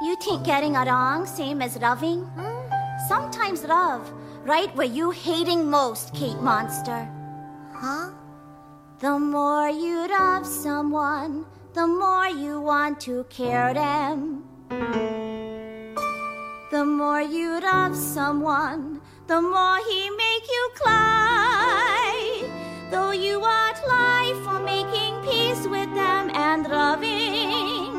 You 0.00 0.14
think 0.16 0.44
getting 0.44 0.76
along 0.76 1.26
same 1.26 1.60
as 1.60 1.76
loving? 1.76 2.20
Hmm? 2.36 3.08
Sometimes 3.08 3.64
love, 3.64 4.12
right 4.48 4.74
where 4.74 4.86
you 4.86 5.10
hating 5.10 5.68
most, 5.68 6.14
Kate 6.14 6.40
Monster. 6.40 7.06
Huh? 7.74 8.10
The 8.98 9.18
more 9.18 9.68
you 9.68 10.08
love 10.08 10.46
someone, 10.46 11.44
the 11.74 11.86
more 11.86 12.28
you 12.28 12.58
want 12.58 12.98
to 13.02 13.24
care 13.28 13.74
them. 13.74 14.44
The 16.70 16.84
more 16.84 17.20
you 17.20 17.60
love 17.60 17.94
someone, 17.94 19.02
the 19.26 19.42
more 19.42 19.78
he 19.86 20.08
make 20.10 20.46
you 20.48 20.70
cry. 20.76 22.48
Though 22.90 23.10
you 23.10 23.40
want 23.40 23.76
life 23.86 24.38
for 24.44 24.60
making 24.60 25.14
peace 25.28 25.66
with 25.66 25.92
them 25.94 26.30
and 26.32 26.66
loving. 26.66 27.92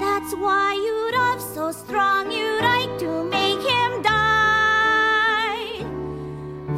That's 0.00 0.34
why 0.34 0.72
you 0.86 1.12
love 1.12 1.40
so 1.42 1.72
strong, 1.72 2.32
you 2.32 2.58
like 2.62 2.98
to 3.00 3.24
make 3.24 3.43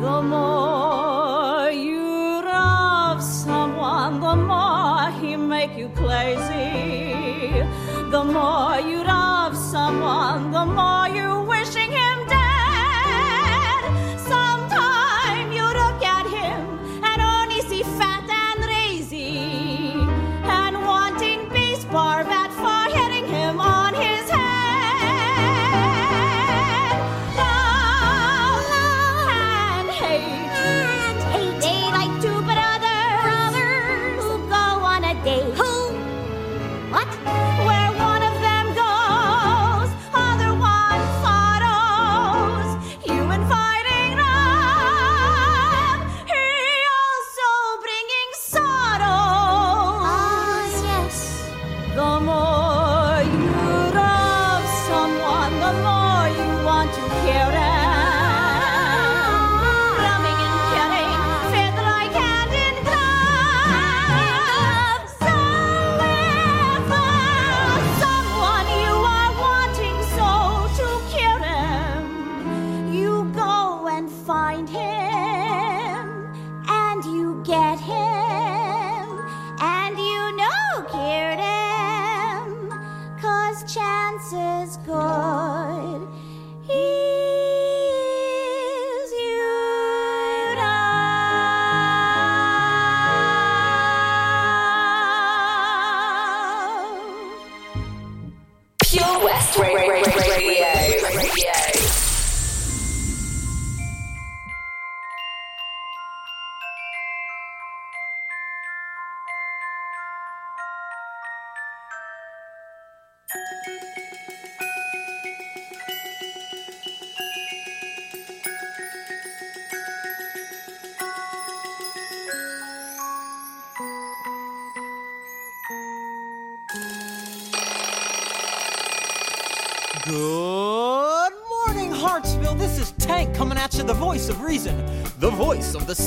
The 0.01 0.21
more 0.23 1.71
you 1.71 2.43
love 2.45 3.23
someone, 3.23 4.21
the 4.21 4.37
more 4.37 5.11
he 5.21 5.37
make 5.37 5.77
you 5.77 5.89
crazy. 5.89 7.65
The 8.11 8.23
more 8.23 8.79
you 8.79 9.03
love 9.05 9.57
someone, 9.57 10.51
the 10.51 10.67
more 10.67 11.09
you 11.09 11.41
wishing 11.49 11.91
him 11.91 12.26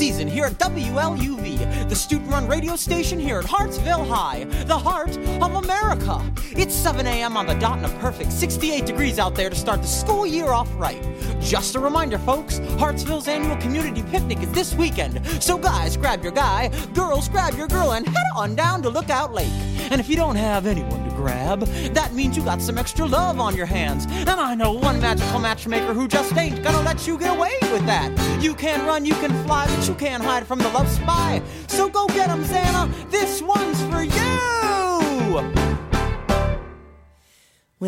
season 0.09 0.27
here 0.27 0.45
at 0.45 0.53
WLUV, 0.53 1.87
the 1.87 1.95
student 1.95 2.31
run 2.31 2.47
radio 2.47 2.75
station 2.75 3.19
here 3.19 3.37
at 3.37 3.45
Hartsville 3.45 4.03
High, 4.03 4.45
the 4.65 4.75
heart 4.75 5.15
of 5.39 5.63
America. 5.63 6.19
It's 6.57 6.73
7 6.73 7.05
a.m. 7.05 7.37
on 7.37 7.45
the 7.45 7.53
dot 7.53 7.77
and 7.77 7.85
a 7.85 7.89
perfect 7.99 8.31
68 8.31 8.87
degrees 8.87 9.19
out 9.19 9.35
there 9.35 9.51
to 9.51 9.55
start 9.55 9.83
the 9.83 9.87
school 9.87 10.25
year 10.25 10.47
off 10.47 10.67
right. 10.77 11.07
Just 11.39 11.75
a 11.75 11.79
reminder, 11.79 12.17
folks, 12.17 12.57
Hartsville's 12.79 13.27
annual 13.27 13.55
community 13.57 14.01
picnic 14.01 14.41
is 14.41 14.51
this 14.51 14.73
weekend. 14.73 15.23
So, 15.43 15.59
guys, 15.59 15.95
grab 15.95 16.23
your 16.23 16.31
guy, 16.31 16.71
girls, 16.95 17.29
grab 17.29 17.53
your 17.53 17.67
girl, 17.67 17.91
and 17.91 18.07
head 18.07 18.25
on 18.35 18.55
down 18.55 18.81
to 18.81 18.89
Lookout 18.89 19.31
Lake. 19.31 19.53
And 19.91 20.01
if 20.01 20.09
you 20.09 20.15
don't 20.15 20.37
have 20.37 20.65
anyone 20.65 21.08
grab, 21.19 21.59
that 21.93 22.13
means 22.13 22.37
you 22.37 22.43
got 22.43 22.61
some 22.61 22.77
extra 22.77 23.05
love 23.05 23.39
on 23.41 23.53
your 23.55 23.65
hands. 23.65 24.05
And 24.09 24.29
I 24.29 24.55
know 24.55 24.71
one 24.71 25.01
magical 25.01 25.39
matchmaker 25.39 25.93
who 25.93 26.07
just 26.07 26.35
ain't 26.37 26.63
gonna 26.63 26.81
let 26.81 27.05
you 27.07 27.17
get 27.17 27.35
away 27.35 27.55
with 27.73 27.85
that. 27.87 28.09
You 28.41 28.53
can 28.53 28.85
run, 28.85 29.05
you 29.05 29.15
can 29.15 29.31
fly, 29.45 29.67
but 29.67 29.85
you 29.87 29.95
can't 29.95 30.23
hide 30.23 30.47
from 30.47 30.59
the 30.59 30.69
love 30.69 30.89
spy. 30.89 31.41
So 31.67 31.89
go 31.89 32.07
get 32.07 32.29
'em, 32.29 32.43
Xana. 32.45 32.89
This 33.11 33.41
one's 33.41 33.81
for 33.91 34.03
you. 34.03 34.78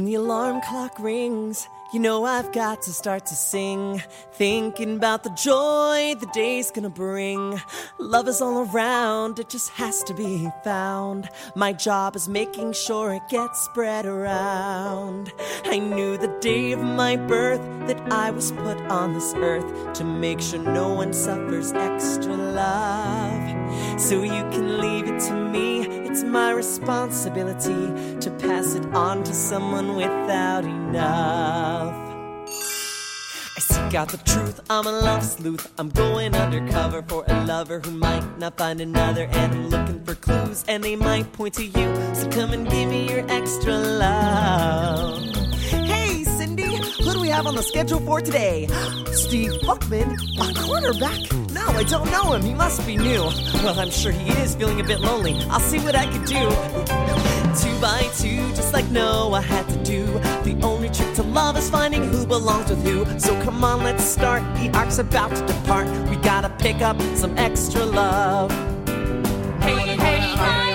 When 0.01 0.07
the 0.07 0.15
alarm 0.15 0.61
clock 0.61 0.97
rings, 0.99 1.69
you 1.93 1.99
know 1.99 2.25
I've 2.25 2.51
got 2.53 2.81
to 2.81 2.91
start 2.91 3.27
to 3.27 3.35
sing. 3.35 4.01
Thinking 4.31 4.95
about 4.95 5.21
the 5.21 5.29
joy 5.29 6.15
the 6.19 6.27
day's 6.33 6.71
gonna 6.71 6.89
bring. 6.89 7.61
Love 7.99 8.27
is 8.27 8.41
all 8.41 8.67
around, 8.73 9.37
it 9.37 9.47
just 9.47 9.69
has 9.69 10.01
to 10.05 10.15
be 10.15 10.49
found. 10.63 11.29
My 11.53 11.71
job 11.71 12.15
is 12.15 12.27
making 12.27 12.73
sure 12.73 13.13
it 13.13 13.29
gets 13.29 13.61
spread 13.61 14.07
around. 14.07 15.31
I 15.65 15.77
knew 15.77 16.17
the 16.17 16.35
day 16.39 16.71
of 16.71 16.79
my 16.79 17.15
birth 17.15 17.61
that 17.85 18.01
I 18.11 18.31
was 18.31 18.51
put 18.53 18.81
on 18.89 19.13
this 19.13 19.35
earth 19.35 19.93
to 19.93 20.03
make 20.03 20.41
sure 20.41 20.63
no 20.63 20.91
one 20.93 21.13
suffers 21.13 21.73
extra 21.73 22.35
love. 22.35 24.01
So 24.01 24.23
you 24.23 24.49
can 24.49 24.79
leave 24.79 25.07
it 25.07 25.19
to 25.27 25.33
me, 25.35 26.00
it's 26.11 26.23
my 26.23 26.51
responsibility 26.51 28.19
to 28.19 28.29
pass 28.31 28.75
it 28.75 28.85
on 28.93 29.23
to 29.23 29.33
someone 29.33 29.95
without 29.95 30.65
enough. 30.65 31.95
I 33.55 33.59
seek 33.59 33.95
out 33.95 34.09
the 34.09 34.17
truth, 34.17 34.59
I'm 34.69 34.85
a 34.87 34.91
love 34.91 35.23
sleuth. 35.23 35.71
I'm 35.77 35.87
going 35.87 36.35
undercover 36.35 37.01
for 37.03 37.23
a 37.29 37.45
lover 37.45 37.79
who 37.79 37.91
might 37.91 38.37
not 38.37 38.57
find 38.57 38.81
another. 38.81 39.23
And 39.31 39.53
I'm 39.53 39.69
looking 39.69 40.03
for 40.03 40.15
clues, 40.15 40.65
and 40.67 40.83
they 40.83 40.97
might 40.97 41.31
point 41.31 41.53
to 41.53 41.65
you. 41.65 41.95
So 42.13 42.29
come 42.29 42.51
and 42.51 42.69
give 42.69 42.89
me 42.89 43.09
your 43.09 43.25
extra 43.31 43.73
love. 43.73 45.23
Hey, 45.91 46.25
Cindy, 46.25 46.75
who 46.75 47.13
do 47.13 47.21
we 47.21 47.29
have 47.29 47.47
on 47.47 47.55
the 47.55 47.63
schedule 47.63 48.01
for 48.01 48.19
today? 48.19 48.67
Steve 49.13 49.53
Buckman, 49.65 50.11
a 50.11 50.47
cornerback? 50.59 51.40
No, 51.61 51.77
I 51.77 51.83
don't 51.83 52.09
know 52.09 52.33
him. 52.33 52.41
He 52.41 52.55
must 52.55 52.85
be 52.87 52.97
new. 52.97 53.29
Well, 53.63 53.79
I'm 53.79 53.91
sure 53.91 54.11
he 54.11 54.31
is 54.41 54.55
feeling 54.55 54.79
a 54.81 54.83
bit 54.83 54.99
lonely. 54.99 55.35
I'll 55.51 55.59
see 55.59 55.77
what 55.79 55.95
I 55.95 56.05
can 56.05 56.23
do. 56.25 56.49
Two 57.61 57.79
by 57.79 58.01
two, 58.17 58.41
just 58.55 58.73
like 58.73 58.89
Noah 58.89 59.41
had 59.41 59.69
to 59.69 59.77
do. 59.83 60.05
The 60.43 60.57
only 60.63 60.89
trick 60.89 61.13
to 61.15 61.23
love 61.23 61.55
is 61.57 61.69
finding 61.69 62.03
who 62.11 62.25
belongs 62.25 62.71
with 62.71 62.83
who. 62.83 63.05
So 63.19 63.39
come 63.43 63.63
on, 63.63 63.83
let's 63.83 64.03
start. 64.03 64.41
The 64.55 64.71
ark's 64.73 64.97
about 64.97 65.35
to 65.35 65.45
depart. 65.45 65.87
We 66.09 66.15
gotta 66.15 66.49
pick 66.49 66.81
up 66.81 66.99
some 67.15 67.37
extra 67.37 67.85
love. 67.85 68.49
Hey, 69.61 69.75
hey, 69.75 69.95
hey, 69.97 70.71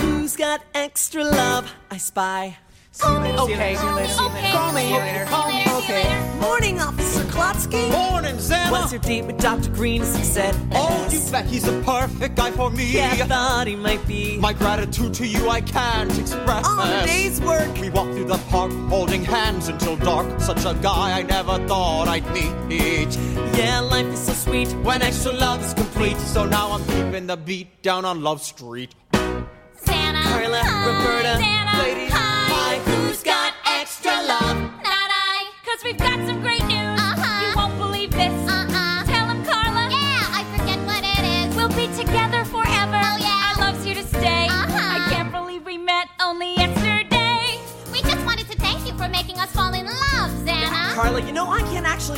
Who's 0.00 0.36
got 0.36 0.62
extra 0.74 1.22
love? 1.22 1.70
I 1.90 1.98
spy. 1.98 2.56
Okay. 3.02 3.74
Call 3.76 4.72
me 4.72 4.94
later. 4.94 5.24
Call 5.26 5.52
me 5.52 5.64
okay. 5.70 6.38
Morning, 6.40 6.80
Officer 6.80 7.24
Klotsky. 7.24 7.90
Morning, 7.90 8.36
Zana. 8.36 8.70
What's 8.70 8.92
your 8.92 9.00
date 9.00 9.24
with 9.26 9.38
Dr. 9.38 9.70
Green? 9.70 10.02
As 10.02 10.16
he 10.16 10.24
said. 10.24 10.56
Oh, 10.72 11.08
you 11.10 11.20
bet 11.30 11.44
he's 11.46 11.64
the 11.64 11.80
perfect 11.82 12.36
guy 12.36 12.50
for 12.52 12.70
me. 12.70 12.92
Yeah, 12.92 13.10
I 13.12 13.16
thought 13.16 13.66
he 13.66 13.76
might 13.76 14.06
be. 14.06 14.38
My 14.38 14.52
gratitude 14.52 15.12
to 15.14 15.26
you 15.26 15.48
I 15.50 15.60
can't 15.60 16.16
express. 16.18 16.66
All 16.66 16.76
the 16.76 17.02
day's 17.06 17.40
work. 17.40 17.72
We 17.78 17.90
walked 17.90 18.12
through 18.12 18.24
the 18.26 18.38
park 18.48 18.72
holding 18.88 19.24
hands 19.24 19.68
until 19.68 19.96
dark. 19.96 20.40
Such 20.40 20.64
a 20.64 20.74
guy 20.80 21.18
I 21.18 21.22
never 21.22 21.58
thought 21.66 22.08
I'd 22.08 22.28
meet. 22.32 23.16
Yeah, 23.56 23.80
life 23.80 24.06
is 24.06 24.20
so 24.20 24.32
sweet 24.32 24.72
when 24.84 25.02
extra 25.02 25.32
love 25.32 25.62
is 25.64 25.74
complete. 25.74 26.16
So 26.18 26.44
now 26.46 26.72
I'm 26.72 26.84
keeping 26.86 27.26
the 27.26 27.36
beat 27.36 27.82
down 27.82 28.04
on 28.04 28.22
Love 28.22 28.42
Street. 28.42 28.94
Santa, 29.12 30.22
Carla, 30.22 30.60
hi, 30.62 30.86
Roberta, 30.86 31.36
Santa, 31.38 31.82
ladies, 31.82 32.10
I, 35.76 35.78
cause 35.78 35.84
we've 35.84 35.98
got 35.98 36.26
some 36.26 36.40
great 36.40 36.64
news. 36.64 36.75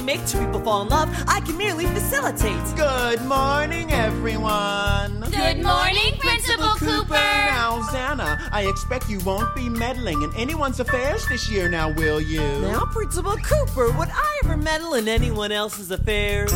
Make 0.09 0.27
two 0.27 0.39
people 0.39 0.61
fall 0.63 0.81
in 0.81 0.89
love. 0.89 1.11
I 1.29 1.41
can 1.41 1.59
merely 1.59 1.85
facilitate. 1.85 2.65
Good 2.75 3.21
morning, 3.27 3.93
everyone. 3.93 5.21
Good 5.31 5.63
morning, 5.63 6.17
Principal 6.19 6.77
Cooper. 6.77 7.13
Now, 7.13 7.83
Zanna, 7.91 8.49
I 8.51 8.65
expect 8.71 9.11
you 9.11 9.19
won't 9.19 9.55
be 9.55 9.69
meddling 9.69 10.23
in 10.23 10.35
anyone's 10.35 10.81
affairs 10.81 11.29
this 11.29 11.51
year 11.51 11.69
now, 11.69 11.93
will 11.93 12.23
you? 12.23 12.41
Now, 12.41 12.87
Principal 12.87 13.37
Cooper, 13.37 13.91
would 13.99 14.09
I 14.11 14.41
ever 14.45 14.57
meddle 14.57 14.95
in 14.95 15.09
anyone 15.09 15.53
else's 15.53 15.91
affairs? 15.91 16.55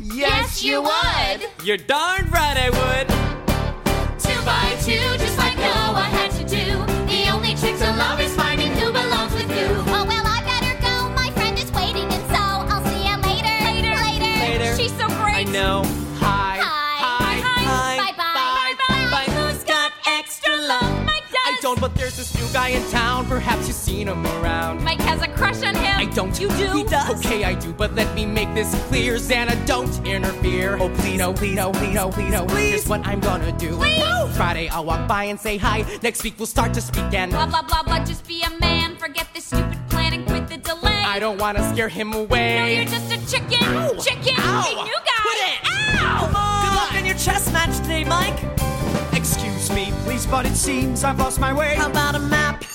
Yes, 0.00 0.64
you 0.64 0.80
would. 0.80 1.50
You're 1.64 1.76
darn 1.76 2.30
right 2.30 2.56
I 2.56 2.70
would. 2.70 3.08
Two 4.18 4.42
by 4.46 4.74
two, 4.80 5.18
just 5.22 5.36
like 5.36 5.58
Noah 5.58 6.00
had 6.00 6.30
to 6.30 6.44
do. 6.44 6.78
The 7.12 7.30
only 7.30 7.54
trick 7.56 7.76
to 7.76 7.90
love 7.98 8.20
is 8.20 8.34
finding 8.34 8.72
who 8.72 8.90
belongs 8.90 9.34
with 9.34 9.50
who. 9.50 10.05
Know. 15.56 15.84
Hi. 16.20 16.58
Hi. 16.60 17.40
Hi. 17.40 17.96
Bye-bye. 17.96 18.74
Bye. 18.88 19.10
Bye. 19.10 19.32
Who's 19.32 19.64
got 19.64 19.90
extra 20.06 20.54
love? 20.54 21.06
Mike 21.06 21.22
does. 21.30 21.40
I 21.46 21.58
don't, 21.62 21.80
but 21.80 21.94
there's 21.94 22.18
this 22.18 22.34
new 22.36 22.46
guy 22.52 22.68
in 22.68 22.86
town. 22.90 23.24
Perhaps 23.24 23.66
you've 23.66 23.74
seen 23.74 24.06
him 24.06 24.26
around. 24.26 24.84
Mike 24.84 25.00
has 25.00 25.22
a 25.22 25.28
crush 25.28 25.62
on 25.62 25.74
him. 25.74 25.96
I 25.98 26.12
don't. 26.14 26.38
You 26.38 26.48
do. 26.50 26.72
He 26.72 26.84
does. 26.84 27.24
Okay, 27.24 27.44
I 27.44 27.54
do, 27.54 27.72
but 27.72 27.94
let 27.94 28.14
me 28.14 28.26
make 28.26 28.52
this 28.52 28.70
clear. 28.88 29.14
Zanna, 29.14 29.56
don't 29.66 30.06
interfere. 30.06 30.76
Oh, 30.78 30.90
please, 30.96 31.16
no, 31.16 31.32
please, 31.32 31.54
no, 31.54 31.72
please, 31.72 31.94
no, 31.94 32.10
please, 32.10 32.30
no. 32.30 32.46
Here's 32.48 32.86
what 32.86 33.06
I'm 33.06 33.20
gonna 33.20 33.52
do. 33.52 33.78
Please. 33.78 34.36
Friday, 34.36 34.68
I'll 34.68 34.84
walk 34.84 35.08
by 35.08 35.24
and 35.24 35.40
say 35.40 35.56
hi. 35.56 35.86
Next 36.02 36.22
week, 36.22 36.34
we'll 36.36 36.44
start 36.44 36.74
to 36.74 36.82
speak 36.82 37.14
and. 37.14 37.30
Blah 37.30 37.46
blah 37.46 37.62
blah 37.62 37.82
blah. 37.82 38.04
Just 38.04 38.28
be 38.28 38.42
a 38.42 38.50
man. 38.60 38.96
Forget 38.96 39.26
this 39.32 39.46
stupid 39.46 39.78
plan 39.88 40.12
and 40.12 40.26
quit 40.26 40.48
the 40.48 40.58
delay. 40.58 40.85
I 41.16 41.18
don't 41.18 41.38
wanna 41.38 41.66
scare 41.72 41.88
him 41.88 42.12
away. 42.12 42.58
No, 42.58 42.66
you're 42.66 42.84
just 42.84 43.10
a 43.10 43.16
chicken. 43.26 43.58
Chicken. 43.98 44.34
Ow. 44.36 44.60
Hey, 44.60 44.74
new 44.74 44.92
guy. 44.92 45.22
Quit 45.22 45.38
it. 45.48 45.58
Ow. 45.64 46.18
Come 46.20 46.36
on. 46.36 46.62
Good 46.66 46.76
luck 46.76 46.94
in 46.94 47.06
your 47.06 47.14
chess 47.14 47.50
match 47.54 47.74
today, 47.78 48.04
Mike. 48.04 48.38
Excuse 49.14 49.72
me, 49.72 49.94
please, 50.04 50.26
but 50.26 50.44
it 50.44 50.54
seems 50.54 51.04
I've 51.04 51.18
lost 51.18 51.40
my 51.40 51.54
way. 51.54 51.74
How 51.74 51.88
about 51.88 52.16
a 52.16 52.18
map? 52.18 52.65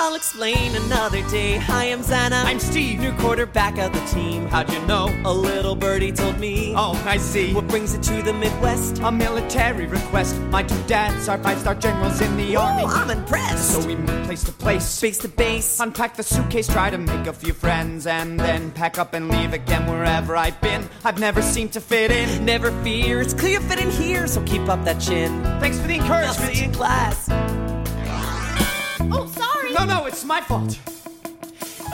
I'll 0.00 0.14
explain 0.14 0.76
another 0.76 1.28
day. 1.28 1.56
Hi, 1.56 1.86
I'm 1.86 2.00
Zanna. 2.00 2.44
I'm 2.44 2.60
Steve. 2.60 3.00
new 3.00 3.12
quarterback 3.14 3.78
of 3.78 3.92
the 3.92 4.00
team. 4.06 4.46
How'd 4.46 4.72
you 4.72 4.80
know? 4.86 5.08
A 5.24 5.32
little 5.32 5.74
birdie 5.74 6.12
told 6.12 6.38
me. 6.38 6.72
Oh, 6.76 7.00
I 7.04 7.16
see. 7.16 7.52
What 7.52 7.66
brings 7.66 7.94
it 7.94 8.02
to 8.04 8.22
the 8.22 8.32
Midwest? 8.32 9.00
A 9.00 9.10
military 9.10 9.86
request. 9.86 10.36
My 10.50 10.62
two 10.62 10.80
dads 10.86 11.28
are 11.28 11.36
five-star 11.38 11.74
generals 11.76 12.20
in 12.20 12.36
the 12.36 12.54
army. 12.56 12.84
Oh, 12.84 12.88
I'm 12.88 13.10
impressed. 13.10 13.72
So 13.72 13.86
we 13.86 13.96
move 13.96 14.24
place 14.24 14.44
to 14.44 14.52
place. 14.52 14.84
Space 14.84 15.18
to 15.18 15.28
base. 15.28 15.80
Unpack 15.80 16.16
the 16.16 16.22
suitcase, 16.22 16.68
try 16.68 16.90
to 16.90 16.98
make 16.98 17.26
a 17.26 17.32
few 17.32 17.52
friends, 17.52 18.06
and 18.06 18.38
then 18.38 18.70
pack 18.70 18.98
up 18.98 19.14
and 19.14 19.28
leave 19.28 19.52
again 19.52 19.86
wherever 19.86 20.36
I've 20.36 20.60
been. 20.60 20.88
I've 21.04 21.18
never 21.18 21.42
seemed 21.42 21.72
to 21.72 21.80
fit 21.80 22.12
in. 22.12 22.44
Never 22.44 22.70
fear, 22.82 23.20
it's 23.20 23.34
clear 23.34 23.60
fit 23.60 23.80
in 23.80 23.90
here, 23.90 24.28
so 24.28 24.42
keep 24.44 24.68
up 24.68 24.84
that 24.84 25.00
chin. 25.00 25.42
Thanks 25.60 25.80
for 25.80 25.88
the 25.88 25.98
I'll 25.98 26.02
encouragement. 26.02 26.54
see 26.54 26.60
you 26.60 26.68
in 26.68 26.72
class. 26.72 27.28
Oh, 29.10 29.26
sorry. 29.34 29.57
No, 29.72 29.84
no, 29.84 30.06
it's 30.06 30.24
my 30.24 30.40
fault. 30.40 30.78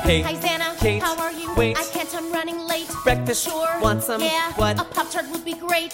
Hey, 0.03 0.21
Hi, 0.23 0.35
Zanna. 0.35 0.79
Kate, 0.79 1.03
How 1.03 1.17
are 1.19 1.33
you? 1.33 1.55
wait. 1.55 1.77
I 1.79 1.85
can't. 1.85 2.15
I'm 2.15 2.31
running 2.33 2.59
late. 2.61 2.89
breakfast. 3.03 3.45
Sure. 3.49 3.81
Want 3.81 4.03
some? 4.03 4.21
Yeah. 4.23 4.53
What? 4.55 4.79
A 4.81 4.85
Pop 4.85 5.11
Tart 5.11 5.27
would 5.31 5.45
be 5.45 5.55
great. 5.55 5.93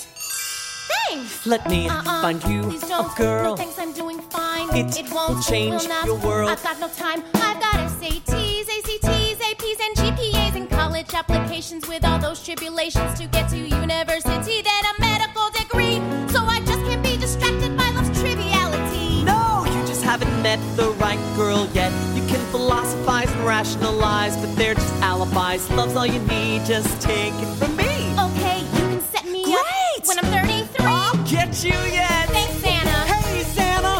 Thanks. 1.09 1.47
Let 1.47 1.69
me 1.69 1.88
Uh-uh. 1.88 2.03
find 2.23 2.43
you 2.45 2.62
Please 2.64 2.83
a 2.85 2.88
don't. 2.88 3.16
girl. 3.16 3.45
No 3.51 3.57
thanks, 3.57 3.79
I'm 3.79 3.93
doing 3.93 4.21
fine. 4.31 4.69
It 4.77 5.11
won't 5.12 5.45
change 5.45 5.87
will 5.87 6.07
your 6.07 6.16
world. 6.19 6.51
I've 6.51 6.62
got 6.62 6.79
no 6.81 6.88
time. 6.88 7.23
I've 7.35 7.61
got 7.61 7.75
SATs, 7.99 8.66
ACTs, 8.77 9.38
APs, 9.51 9.79
and 9.87 9.93
GPAs, 9.97 10.55
and 10.57 10.69
college 10.71 11.12
applications 11.14 11.87
with 11.88 12.05
all 12.05 12.19
those 12.19 12.43
tribulations 12.45 13.19
to 13.21 13.27
get 13.29 13.49
to 13.51 13.57
university, 13.59 14.62
then 14.62 14.83
a 14.93 15.01
medical 15.01 15.49
degree. 15.51 15.97
So 16.35 16.40
I 16.45 16.61
just 16.66 16.81
can't 16.87 17.03
be 17.03 17.16
distracted 17.16 17.77
by 17.77 17.88
love's 17.90 18.11
triviality. 18.21 19.25
No, 19.25 19.64
you 19.66 19.87
just 19.87 20.03
haven't 20.03 20.35
met 20.43 20.59
the 20.77 20.90
right 21.11 21.37
girl 21.37 21.66
yet. 21.75 21.92
You 22.14 22.23
can 22.27 22.40
philosophize 22.51 23.31
and 23.33 23.44
rationalize, 23.44 24.37
but 24.37 24.55
they're 24.57 24.75
just 24.75 24.94
alibis. 25.03 25.68
Love's 25.70 25.96
all 25.96 26.07
you 26.07 26.20
need, 26.35 26.64
just 26.64 27.01
take 27.01 27.35
it 27.35 27.51
from 27.59 27.75
me. 27.77 27.92
Okay, 28.27 28.61
you 28.77 28.85
can 28.90 29.03
set 29.12 29.25
me 29.25 29.42
up 29.44 29.66
Great. 29.66 30.07
when 30.07 30.18
I'm 30.20 30.31
33. 30.31 30.87
I'll 30.87 31.16
get 31.27 31.64
you 31.64 31.79
yet. 32.01 32.27
Thanks, 32.29 32.57
Zanna. 32.62 32.99
Hey, 33.12 33.42
Zanna. 33.57 33.96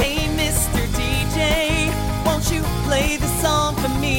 Hey, 0.00 0.18
Mr. 0.40 0.80
DJ, 0.98 1.42
won't 2.24 2.50
you 2.50 2.62
play 2.86 3.16
the 3.16 3.30
song 3.42 3.74
for 3.76 3.92
me? 4.00 4.16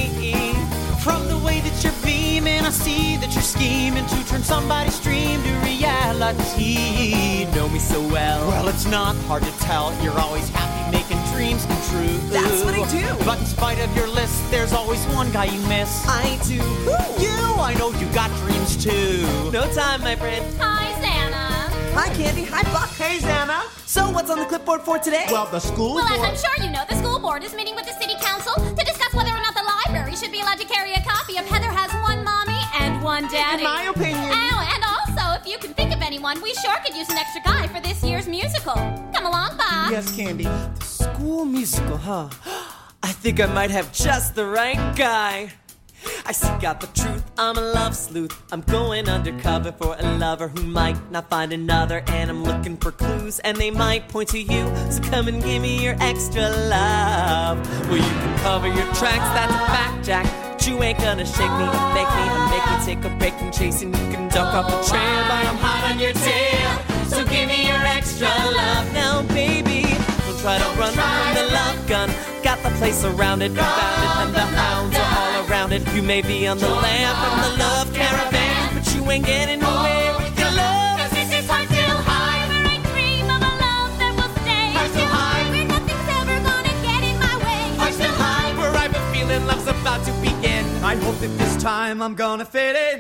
From 1.06 1.28
the 1.28 1.40
way 1.40 1.62
that 1.62 1.84
you're 1.84 2.00
beaming, 2.06 2.62
I 2.62 2.70
see 2.70 3.18
that 3.18 3.34
you're 3.34 3.50
scheming 3.56 4.06
to 4.06 4.28
turn 4.30 4.44
somebody's 4.44 5.00
dream 5.00 5.42
to 5.42 5.54
reality. 5.66 7.46
Know 7.56 7.68
me 7.70 7.80
so 7.80 8.00
well. 8.08 8.48
Well, 8.50 8.68
it's 8.68 8.86
not 8.86 9.16
hard 9.26 9.42
to 9.44 9.52
tell. 9.58 9.92
You're 10.04 10.20
always 10.20 10.48
happy 10.50 10.72
making 10.92 11.11
dreams 11.32 11.66
come 11.66 11.82
true. 11.90 12.18
That's 12.30 12.64
what 12.64 12.74
I 12.76 12.90
do. 12.92 13.26
But 13.26 13.40
in 13.40 13.46
spite 13.46 13.80
of 13.80 13.96
your 13.96 14.08
list, 14.08 14.40
there's 14.52 14.74
always 14.74 15.04
one 15.08 15.32
guy 15.32 15.46
you 15.46 15.62
miss. 15.68 16.06
I 16.08 16.40
do. 16.46 16.56
You, 17.22 17.38
I 17.60 17.74
know 17.78 17.92
you 17.92 18.08
got 18.14 18.30
dreams 18.42 18.82
too. 18.84 19.26
No 19.52 19.64
time, 19.74 20.02
my 20.02 20.16
friend. 20.16 20.44
Hi, 20.60 20.92
Zanna. 21.02 21.94
Hi, 21.94 22.10
Candy. 22.16 22.44
Hi, 22.46 22.64
Buck. 22.72 22.90
Hey, 22.96 23.18
Zanna. 23.20 23.62
So, 23.88 24.10
what's 24.10 24.30
on 24.30 24.40
the 24.40 24.46
clipboard 24.46 24.82
for 24.82 24.98
today? 25.00 25.26
Well, 25.30 25.48
the 25.48 25.60
school 25.60 25.96
Well, 25.96 26.06
as. 26.08 26.20
I'm 26.20 26.36
sure 26.38 26.66
you 26.66 26.72
know, 26.72 26.84
the 26.90 26.96
school 26.96 27.20
board 27.20 27.44
is 27.44 27.54
meeting 27.54 27.76
with 27.76 27.86
the 27.86 27.94
city 28.00 28.14
council 28.22 28.54
to 28.56 28.84
discuss 28.86 29.14
whether 29.14 29.32
or 29.32 29.42
not 29.42 29.54
the 29.54 29.64
library 29.64 30.16
should 30.16 30.32
be 30.32 30.40
allowed 30.40 30.60
to 30.60 30.66
carry 30.66 30.94
a 30.94 31.02
copy 31.04 31.38
of 31.38 31.46
Heather 31.48 31.68
Has 31.70 31.92
One 32.02 32.24
Mommy 32.24 32.60
And 32.80 33.04
one 33.04 33.28
daddy. 33.28 33.64
In 33.64 33.70
my 33.70 33.84
opinion. 33.84 34.16
And 34.32 34.32
also, 34.32 34.48
if 34.48 34.51
you 35.52 35.58
can 35.58 35.74
think 35.74 35.94
of 35.94 36.02
anyone, 36.02 36.42
we 36.42 36.54
sure 36.54 36.78
could 36.86 36.96
use 36.96 37.10
an 37.10 37.18
extra 37.18 37.42
guy 37.44 37.68
for 37.68 37.82
this 37.82 38.02
year's 38.04 38.28
musical. 38.28 38.74
Come 39.14 39.26
along, 39.26 39.58
Bob. 39.58 39.92
Yes, 39.92 40.16
Candy. 40.16 40.48
School 40.80 41.44
musical, 41.44 41.98
huh? 41.98 42.30
I 43.04 43.12
think 43.12 43.42
I 43.42 43.48
might 43.48 43.70
have 43.72 43.92
just 43.92 44.36
the 44.36 44.46
right 44.46 44.96
guy. 44.96 45.52
I 46.26 46.32
seek 46.32 46.64
out 46.64 46.80
the 46.80 46.88
truth, 46.88 47.24
I'm 47.38 47.58
a 47.58 47.62
love 47.62 47.96
sleuth. 47.96 48.32
I'm 48.52 48.62
going 48.62 49.10
undercover 49.10 49.72
for 49.74 49.96
a 50.00 50.18
lover 50.18 50.48
who 50.48 50.64
might 50.64 51.12
not 51.12 51.30
find 51.30 51.52
another. 51.52 52.02
And 52.08 52.30
I'm 52.30 52.44
looking 52.44 52.78
for 52.78 52.92
clues, 52.92 53.40
and 53.40 53.58
they 53.58 53.72
might 53.72 54.08
point 54.08 54.30
to 54.30 54.40
you. 54.40 54.74
So 54.90 55.02
come 55.04 55.28
and 55.28 55.44
give 55.44 55.62
me 55.62 55.84
your 55.84 55.96
extra 56.00 56.50
love. 56.50 57.60
Well, 57.90 57.98
you 57.98 58.04
can 58.04 58.38
cover 58.40 58.68
your 58.68 58.88
tracks, 58.94 59.30
that's 59.36 59.54
a 59.54 59.58
fact, 59.68 60.06
Jack. 60.06 60.26
But 60.54 60.66
you 60.68 60.82
ain't 60.82 61.00
gonna 61.00 61.26
shake 61.26 61.52
me, 61.60 61.68
and 61.68 61.94
make 61.94 62.08
me 62.08 62.26
take 62.86 63.04
a 63.06 63.10
break 63.18 63.34
from 63.36 63.52
chasing. 63.52 63.90
You 63.90 64.08
can 64.14 64.28
duck 64.30 64.54
off 64.54 64.66
the 64.66 64.90
trail, 64.90 65.22
but 65.30 65.46
I'm 65.46 65.58
hot 65.58 65.92
on 65.92 66.00
your 66.00 66.14
tail. 66.14 66.70
So 67.06 67.24
give 67.26 67.48
me 67.48 67.68
your 67.68 67.84
extra 67.98 68.28
love 68.28 68.92
now, 68.94 69.22
baby. 69.34 69.84
Don't 70.26 70.40
try 70.40 70.58
to 70.58 70.70
run 70.80 70.94
from 70.94 71.36
the 71.36 71.46
love 71.54 71.88
gun. 71.88 72.10
Got 72.44 72.64
the 72.64 72.70
place 72.80 72.98
surrounded, 72.98 73.52
it, 73.52 73.60
and 73.60 74.34
the 74.34 74.40
hounds 74.40 74.96
are 74.98 75.12
all 75.20 75.50
around 75.50 75.74
it. 75.74 75.88
You 75.94 76.02
may 76.02 76.22
be 76.22 76.48
on 76.48 76.58
the 76.58 76.70
lamp 76.70 77.18
from 77.22 77.36
the 77.46 77.64
love 77.64 77.94
caravan, 77.94 78.74
but 78.74 78.96
you 78.96 79.10
ain't 79.12 79.26
getting 79.26 79.60
nowhere 79.60 80.21
about 89.92 90.06
to 90.06 90.14
begin. 90.22 90.66
I 90.84 90.96
hope 90.96 91.18
that 91.20 91.34
this 91.38 91.62
time 91.62 92.02
I'm 92.02 92.16
gonna 92.16 92.46
fit 92.46 92.76
in. 92.88 92.98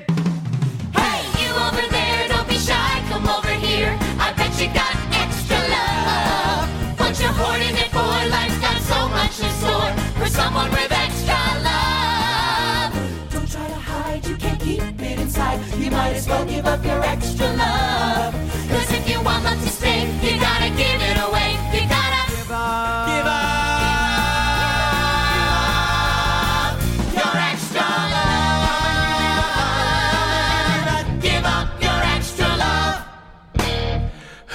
Hey, 0.93 1.21
you 1.39 1.49
over 1.65 1.85
there, 1.89 2.27
don't 2.27 2.47
be 2.49 2.57
shy, 2.57 2.91
come 3.09 3.27
over 3.29 3.53
here. 3.65 3.97
I 4.19 4.33
bet 4.35 4.51
you 4.59 4.67
got 4.81 4.93
extra 5.23 5.59
love. 5.77 6.67
What 6.99 7.13
you're 7.21 7.37
hoarding 7.41 7.75
it 7.83 7.89
for, 7.95 8.11
life's 8.35 8.59
got 8.59 8.77
so 8.93 8.99
much 9.17 9.35
in 9.45 9.51
store 9.61 9.93
for 10.19 10.27
someone 10.39 10.69
with 10.71 10.91
extra 11.05 11.39
love. 11.69 12.91
Don't 13.31 13.49
try 13.49 13.67
to 13.67 13.81
hide, 13.91 14.27
you 14.27 14.35
can't 14.35 14.59
keep 14.59 14.81
it 14.81 15.19
inside. 15.19 15.59
You 15.77 15.91
might 15.91 16.15
as 16.19 16.27
well 16.27 16.45
give 16.45 16.65
up 16.65 16.83
your 16.83 17.01
extra 17.03 17.47
love. 17.53 18.33
Cause 18.71 18.91
if 18.91 19.09
you 19.09 19.21
want 19.21 19.45
love 19.45 19.61
to 19.63 19.69
stay, 19.69 20.01
you 20.25 20.39
gotta 20.41 20.69
give 20.71 21.01
it 21.09 21.17
away. 21.17 21.20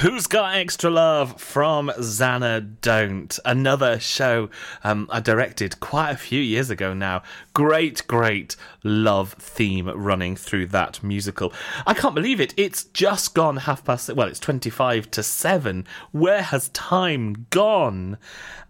Who's 0.07 0.29
Got 0.29 0.55
Extra 0.55 0.89
Love 0.89 1.41
from 1.41 1.89
Zanna 1.99 2.77
Don't? 2.81 3.37
Another 3.45 3.99
show 3.99 4.51
um, 4.85 5.09
I 5.11 5.19
directed 5.19 5.81
quite 5.81 6.13
a 6.13 6.17
few 6.17 6.41
years 6.41 6.71
ago 6.71 6.95
now. 6.95 7.25
Great, 7.55 8.07
great 8.07 8.55
love 8.85 9.33
theme 9.33 9.89
running 9.89 10.37
through 10.37 10.67
that 10.67 11.03
musical. 11.03 11.53
I 11.89 11.95
can't 11.95 12.15
believe 12.15 12.41
it. 12.41 12.55
It's 12.57 12.85
just 12.85 13.35
gone 13.35 13.57
half 13.57 13.85
past, 13.85 14.15
well, 14.15 14.29
it's 14.29 14.39
25 14.39 15.11
to 15.11 15.25
7. 15.25 15.85
Where 16.13 16.43
has 16.43 16.69
time 16.69 17.49
gone? 17.51 18.17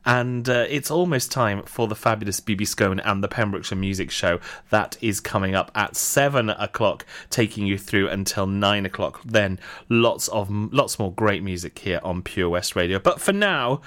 And 0.06 0.48
uh, 0.48 0.66
it's 0.68 0.90
almost 0.90 1.32
time 1.32 1.64
for 1.64 1.88
the 1.88 1.96
fabulous 1.96 2.40
BB 2.40 2.68
Scone 2.68 3.00
and 3.00 3.24
the 3.24 3.28
Pembrokeshire 3.28 3.76
Music 3.76 4.12
Show. 4.12 4.38
That 4.70 4.96
is 5.00 5.18
coming 5.18 5.56
up 5.56 5.72
at 5.74 5.96
seven 5.96 6.50
o'clock, 6.50 7.04
taking 7.28 7.66
you 7.66 7.76
through 7.76 8.08
until 8.08 8.46
nine 8.46 8.86
o'clock. 8.86 9.20
Then 9.24 9.58
lots 9.88 10.28
of 10.28 10.48
lots 10.50 11.00
more 11.00 11.12
great 11.12 11.42
music 11.42 11.80
here 11.80 11.98
on 12.04 12.22
Pure 12.22 12.50
West 12.50 12.76
Radio. 12.76 13.00
But 13.00 13.20
for 13.20 13.32
now, 13.32 13.80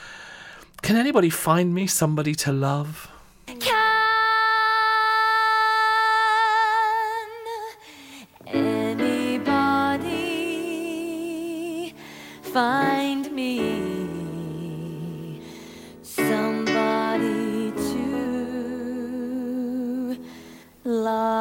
can 0.81 0.97
anybody 0.97 1.29
find 1.29 1.73
me 1.73 1.87
somebody 1.87 2.35
to 2.35 2.51
love? 2.51 3.09
Can 3.47 3.61
anybody 8.47 9.15
find 12.41 13.08
love? 20.89 21.38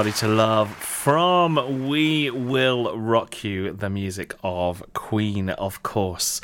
Somebody 0.00 0.18
to 0.20 0.28
Love 0.28 0.74
from 0.76 1.86
We 1.86 2.30
Will 2.30 2.96
Rock 2.96 3.44
You, 3.44 3.70
the 3.74 3.90
music 3.90 4.34
of 4.42 4.82
Queen, 4.94 5.50
of 5.50 5.82
course. 5.82 6.40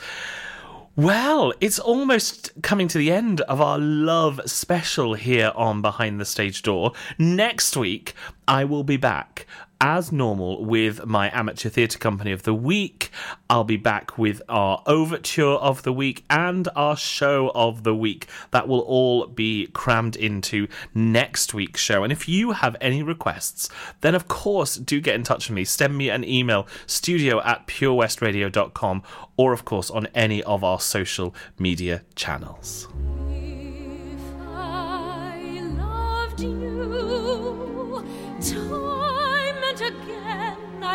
Well, 0.94 1.54
it's 1.58 1.78
almost 1.78 2.50
coming 2.62 2.86
to 2.88 2.98
the 2.98 3.10
end 3.10 3.40
of 3.42 3.62
our 3.62 3.78
love 3.78 4.42
special 4.44 5.14
here 5.14 5.52
on 5.54 5.80
Behind 5.80 6.20
the 6.20 6.26
Stage 6.26 6.60
Door. 6.60 6.92
Next 7.16 7.78
week, 7.78 8.12
I 8.46 8.64
will 8.64 8.84
be 8.84 8.98
back 8.98 9.46
as 9.80 10.10
normal 10.12 10.64
with 10.64 11.06
my 11.06 11.30
amateur 11.36 11.68
theatre 11.68 11.98
company 11.98 12.32
of 12.32 12.44
the 12.44 12.54
week. 12.54 13.10
I'll 13.48 13.64
be 13.64 13.76
back 13.76 14.18
with 14.18 14.42
our 14.48 14.82
overture 14.86 15.44
of 15.44 15.82
the 15.82 15.92
week 15.92 16.24
and 16.30 16.68
our 16.74 16.96
show 16.96 17.50
of 17.54 17.82
the 17.82 17.94
week. 17.94 18.26
That 18.50 18.68
will 18.68 18.80
all 18.80 19.26
be 19.26 19.68
crammed 19.68 20.16
into 20.16 20.68
next 20.94 21.54
week's 21.54 21.80
show. 21.80 22.02
And 22.02 22.12
if 22.12 22.28
you 22.28 22.52
have 22.52 22.76
any 22.80 23.02
requests, 23.02 23.68
then 24.00 24.14
of 24.14 24.28
course 24.28 24.76
do 24.76 25.00
get 25.00 25.14
in 25.14 25.22
touch 25.22 25.48
with 25.48 25.54
me. 25.54 25.64
Send 25.64 25.96
me 25.96 26.10
an 26.10 26.24
email, 26.24 26.66
studio 26.86 27.42
at 27.42 27.66
purewestradio.com, 27.66 29.02
or 29.36 29.52
of 29.52 29.64
course 29.64 29.90
on 29.90 30.06
any 30.14 30.42
of 30.42 30.64
our 30.64 30.80
social 30.80 31.34
media 31.58 32.02
channels. 32.14 32.88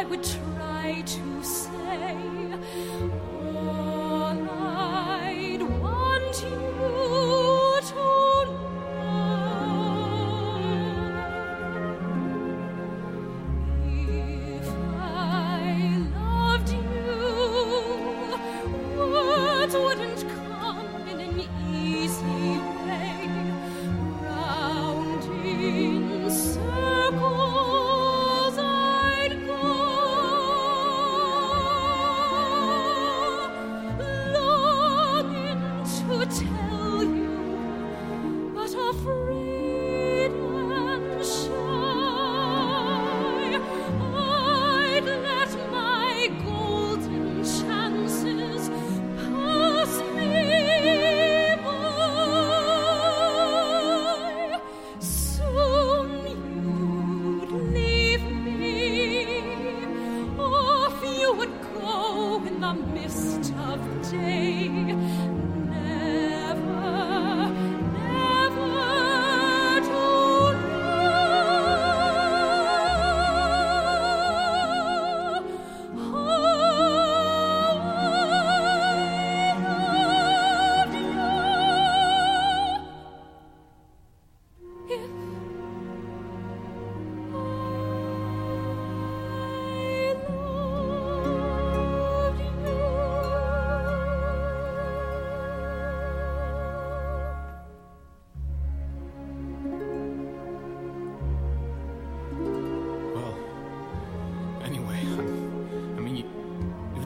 I 0.01 0.03
would 0.05 0.23
try 0.23 1.03
to 1.05 1.43
say 1.43 2.30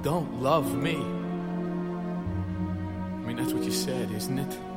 don't 0.06 0.40
love 0.40 0.78
me. 0.78 0.98
I 0.98 1.00
mean, 3.26 3.38
that's 3.38 3.54
what 3.54 3.64
you 3.64 3.72
said, 3.72 4.12
isn't 4.12 4.38
it? 4.38 4.75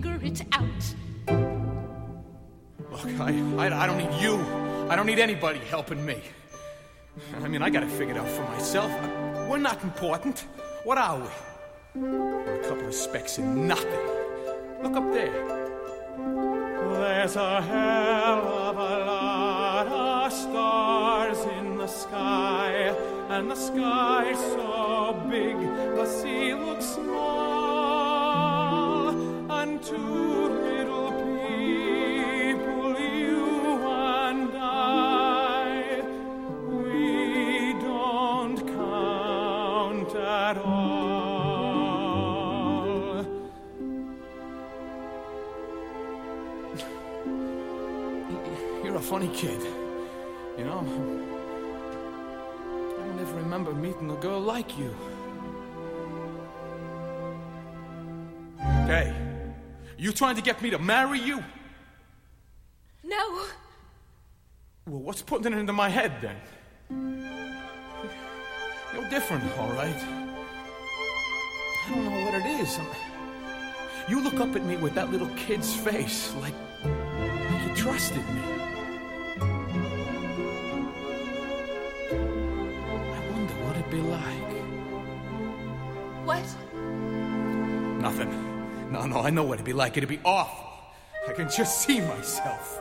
Figure 0.00 0.20
it 0.22 0.42
out. 0.52 0.84
Look, 2.92 3.20
I, 3.20 3.30
I, 3.58 3.82
I 3.82 3.86
don't 3.88 3.98
need 3.98 4.22
you. 4.22 4.36
I 4.88 4.94
don't 4.94 5.06
need 5.06 5.18
anybody 5.18 5.58
helping 5.58 6.06
me. 6.06 6.22
I 7.42 7.48
mean, 7.48 7.62
I 7.62 7.70
got 7.70 7.80
to 7.80 7.88
figure 7.88 8.14
it 8.14 8.16
figured 8.16 8.16
out 8.16 8.28
for 8.28 8.44
myself. 8.44 8.92
Uh, 8.92 9.46
we're 9.50 9.58
not 9.58 9.82
important. 9.82 10.44
What 10.84 10.98
are 10.98 11.18
we? 11.18 12.00
We're 12.00 12.60
a 12.60 12.68
couple 12.68 12.86
of 12.86 12.94
specks 12.94 13.38
in 13.38 13.66
nothing. 13.66 14.04
Look 14.80 14.94
up 14.94 15.12
there. 15.12 15.32
There's 17.00 17.34
a 17.34 17.60
hell 17.60 18.46
of 18.68 18.76
a 18.76 18.98
lot 19.12 19.86
of 19.88 20.32
stars 20.32 21.40
in 21.58 21.76
the 21.76 21.88
sky, 21.88 22.94
and 23.30 23.50
the 23.50 23.56
sky's 23.56 24.38
so 24.38 25.20
big, 25.28 25.56
the 25.96 26.06
sea 26.06 26.54
looks 26.54 26.86
small, 26.86 27.37
funny 49.08 49.28
kid. 49.28 49.62
You 50.58 50.64
know? 50.66 50.80
I 53.00 53.06
don't 53.06 53.18
ever 53.18 53.36
remember 53.36 53.72
meeting 53.72 54.10
a 54.10 54.16
girl 54.16 54.38
like 54.38 54.76
you. 54.76 54.94
Hey, 58.58 59.14
you 59.96 60.12
trying 60.12 60.36
to 60.36 60.42
get 60.42 60.60
me 60.60 60.68
to 60.68 60.78
marry 60.78 61.18
you? 61.18 61.42
No. 63.02 63.46
Well, 64.86 65.00
what's 65.00 65.22
putting 65.22 65.54
it 65.54 65.58
into 65.58 65.72
my 65.72 65.88
head 65.88 66.12
then? 66.20 66.36
You're 68.92 69.08
different, 69.08 69.42
all 69.58 69.72
right. 69.72 69.96
I 71.86 71.88
don't 71.88 72.04
know 72.04 72.24
what 72.26 72.34
it 72.34 72.44
is. 72.60 72.78
You 74.06 74.20
look 74.22 74.34
up 74.34 74.54
at 74.54 74.66
me 74.66 74.76
with 74.76 74.94
that 74.96 75.10
little 75.10 75.28
kid's 75.28 75.74
face, 75.74 76.34
like, 76.42 76.52
like 76.84 77.68
you 77.68 77.74
trusted 77.74 78.28
me. 78.34 78.58
No, 88.98 89.06
no, 89.06 89.20
I 89.20 89.30
know 89.30 89.44
what 89.44 89.54
it'd 89.54 89.64
be 89.64 89.72
like. 89.72 89.96
It'd 89.96 90.08
be 90.08 90.20
awful. 90.24 90.66
I 91.28 91.32
can 91.32 91.48
just 91.48 91.82
see 91.82 92.00
myself. 92.00 92.80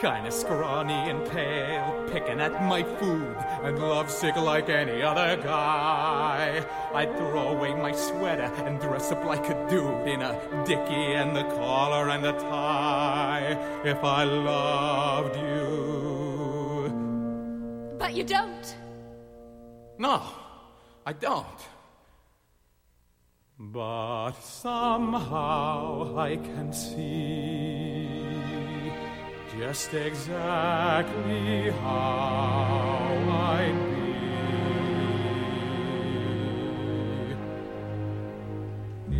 Kinda 0.00 0.30
scrawny 0.30 1.10
and 1.10 1.28
pale, 1.30 2.08
picking 2.10 2.40
at 2.40 2.64
my 2.64 2.82
food, 2.82 3.36
and 3.62 3.78
lovesick 3.78 4.36
like 4.36 4.68
any 4.68 5.02
other 5.02 5.36
guy. 5.36 6.64
I'd 6.94 7.16
throw 7.16 7.48
away 7.48 7.74
my 7.74 7.92
sweater 7.92 8.50
and 8.64 8.80
dress 8.80 9.12
up 9.12 9.24
like 9.24 9.48
a 9.48 9.68
dude 9.68 10.08
in 10.08 10.22
a 10.22 10.64
dickie 10.64 11.14
and 11.14 11.34
the 11.36 11.44
collar 11.44 12.08
and 12.10 12.24
the 12.24 12.32
tie. 12.32 13.56
If 13.84 14.02
I 14.02 14.24
loved 14.24 15.36
you. 15.36 16.88
But 17.98 18.14
you 18.14 18.24
don't. 18.24 18.76
No, 19.98 20.22
I 21.04 21.12
don't. 21.12 21.60
But 23.60 24.34
somehow 24.40 26.16
I 26.16 26.36
can 26.36 26.72
see 26.72 28.08
just 29.58 29.92
exactly 29.94 31.68
how 31.72 33.18
I'd 33.28 33.74
be 39.10 39.16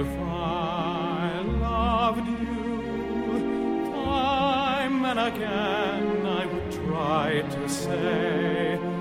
if 0.00 0.08
I 0.08 1.42
loved 1.60 2.26
you. 2.26 3.92
Time 3.92 5.04
and 5.04 5.20
again 5.20 6.26
I 6.26 6.44
would 6.44 6.72
try 6.72 7.42
to 7.48 7.68
say 7.68 8.97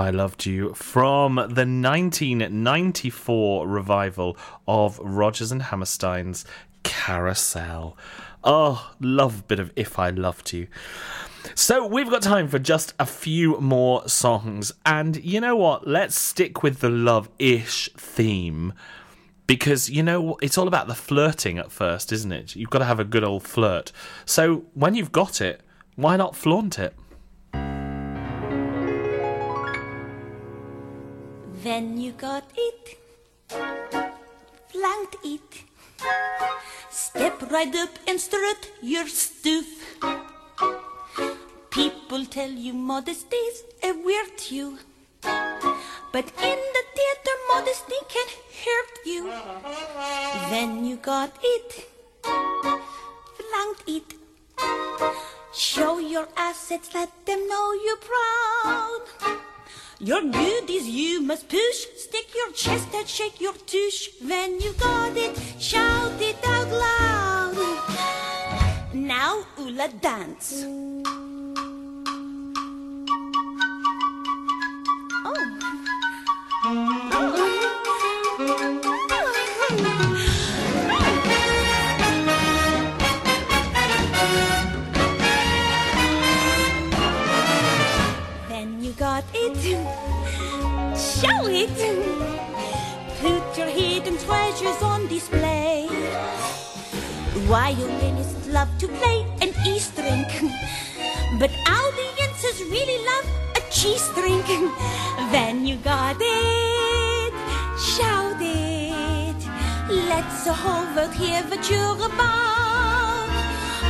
I 0.00 0.08
Loved 0.08 0.46
You 0.46 0.72
from 0.72 1.34
the 1.34 1.66
1994 1.66 3.68
revival 3.68 4.34
of 4.66 4.98
Rodgers 4.98 5.52
and 5.52 5.60
Hammerstein's 5.60 6.46
Carousel. 6.84 7.98
Oh, 8.42 8.92
love 8.98 9.46
bit 9.46 9.60
of 9.60 9.70
If 9.76 9.98
I 9.98 10.08
Loved 10.08 10.54
You. 10.54 10.68
So 11.54 11.86
we've 11.86 12.08
got 12.08 12.22
time 12.22 12.48
for 12.48 12.58
just 12.58 12.94
a 12.98 13.04
few 13.04 13.60
more 13.60 14.08
songs, 14.08 14.72
and 14.86 15.22
you 15.22 15.38
know 15.38 15.54
what? 15.54 15.86
Let's 15.86 16.18
stick 16.18 16.62
with 16.62 16.78
the 16.78 16.88
love-ish 16.88 17.90
theme 17.94 18.72
because 19.46 19.90
you 19.90 20.02
know 20.02 20.38
it's 20.40 20.56
all 20.56 20.66
about 20.66 20.88
the 20.88 20.94
flirting 20.94 21.58
at 21.58 21.70
first, 21.70 22.10
isn't 22.10 22.32
it? 22.32 22.56
You've 22.56 22.70
got 22.70 22.78
to 22.78 22.86
have 22.86 23.00
a 23.00 23.04
good 23.04 23.22
old 23.22 23.42
flirt. 23.42 23.92
So 24.24 24.64
when 24.72 24.94
you've 24.94 25.12
got 25.12 25.42
it, 25.42 25.60
why 25.96 26.16
not 26.16 26.34
flaunt 26.34 26.78
it? 26.78 26.94
When 31.62 32.00
you 32.00 32.12
got 32.12 32.44
it, 32.56 32.98
flanked 34.68 35.16
it, 35.22 35.64
step 36.90 37.42
right 37.50 37.74
up 37.76 37.90
and 38.08 38.18
strut 38.18 38.70
your 38.80 39.06
stuff. 39.06 39.66
People 41.70 42.24
tell 42.24 42.48
you 42.50 42.72
modesty's 42.72 43.62
a 43.82 43.92
virtue, 43.92 44.78
but 45.22 46.32
in 46.50 46.60
the 46.76 46.84
theater, 46.96 47.36
modesty 47.52 48.00
can 48.08 48.28
hurt 48.64 48.94
you. 49.04 49.30
When 50.50 50.86
you 50.86 50.96
got 50.96 51.32
it, 51.42 51.88
flanked 52.22 53.86
it, 53.86 54.14
show 55.52 55.98
your 55.98 56.26
assets, 56.38 56.94
let 56.94 57.10
them 57.26 57.46
know 57.48 57.72
you're 57.84 58.02
proud. 58.10 59.49
Your 60.02 60.22
mood 60.22 60.32
goodies 60.32 60.88
you 60.88 61.20
must 61.20 61.46
push. 61.46 61.86
Stick 61.96 62.34
your 62.34 62.52
chest 62.52 62.88
out, 62.94 63.06
shake 63.06 63.38
your 63.38 63.52
tush. 63.52 64.08
When 64.22 64.58
you 64.58 64.72
got 64.72 65.14
it, 65.14 65.36
shout 65.58 66.12
it 66.20 66.36
out 66.42 66.68
loud. 66.84 67.56
Now, 68.94 69.44
Ulla, 69.58 69.88
dance. 70.00 70.64
Got 89.20 89.34
it. 89.34 89.56
Show 90.96 91.46
it. 91.46 91.76
Put 93.20 93.58
your 93.58 93.66
hidden 93.66 94.16
treasures 94.16 94.82
on 94.82 95.08
display. 95.08 95.88
Violinists 97.52 98.48
love 98.48 98.70
to 98.78 98.88
play 98.88 99.26
an 99.42 99.50
E 99.66 99.78
string, 99.78 100.24
but 101.38 101.50
audiences 101.68 102.62
really 102.70 103.04
love 103.04 103.26
a 103.56 103.60
G 103.70 103.98
string. 103.98 104.42
Then 105.30 105.66
you 105.66 105.76
got 105.76 106.16
it. 106.18 107.34
Shout 107.78 108.40
it. 108.40 109.36
Let 110.08 110.24
the 110.44 110.54
whole 110.54 110.86
world 110.96 111.12
hear 111.12 111.42
what 111.42 111.68
you're 111.68 112.06
about. 112.06 113.28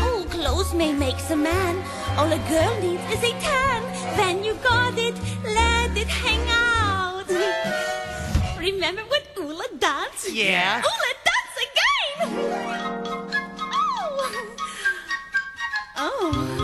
Oh, 0.02 0.26
clothes 0.28 0.74
may 0.74 0.92
make 0.92 1.20
a 1.30 1.36
man. 1.36 1.76
All 2.16 2.32
a 2.32 2.38
girl 2.48 2.74
needs 2.80 3.04
is 3.12 3.22
a 3.22 3.32
tan. 3.38 3.89
Then 4.16 4.44
you 4.44 4.54
got 4.62 4.96
it. 4.98 5.14
Let 5.44 5.96
it 5.96 6.08
hang 6.08 6.48
out. 6.48 7.28
Remember 8.58 9.02
when 9.02 9.22
Ulla 9.36 9.66
danced? 9.78 10.30
Yeah. 10.32 10.82
Ulla, 10.84 11.12
dance 11.28 11.56
again! 11.66 12.16
Oh. 13.72 14.56
Oh. 15.96 16.59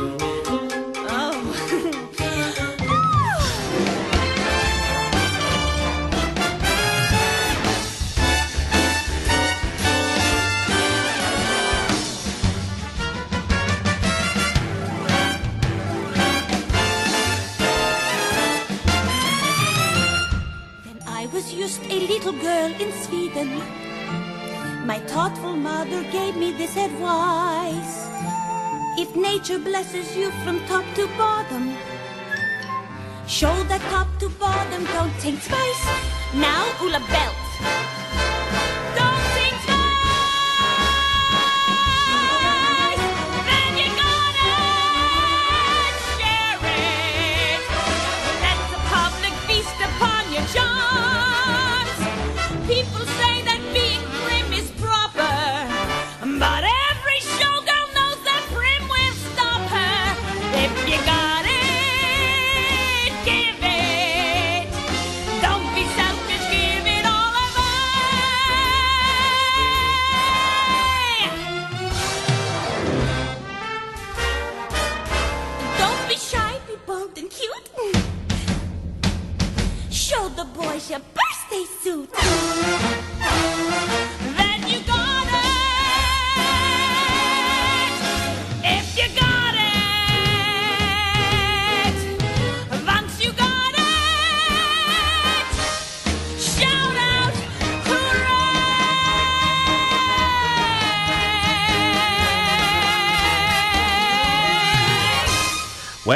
Nature 29.48 29.62
blesses 29.62 30.16
you 30.16 30.32
from 30.42 30.58
top 30.66 30.84
to 30.96 31.06
bottom, 31.16 31.76
show 33.28 33.54
that 33.68 33.80
top 33.92 34.08
to 34.18 34.28
bottom, 34.40 34.84
don't 34.86 35.12
think 35.22 35.40
twice. 35.40 35.86
Now, 36.34 36.66
Ulla 36.80 36.98
Belt. 37.08 37.35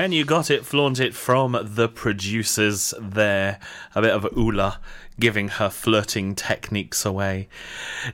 When 0.00 0.12
you 0.12 0.24
got 0.24 0.50
it, 0.50 0.64
flaunt 0.64 0.98
it 0.98 1.14
from 1.14 1.58
the 1.62 1.86
producers 1.86 2.94
there. 2.98 3.58
A 3.94 4.00
bit 4.00 4.12
of 4.12 4.26
Ulla 4.34 4.80
giving 5.18 5.48
her 5.48 5.68
flirting 5.68 6.34
techniques 6.34 7.04
away. 7.04 7.48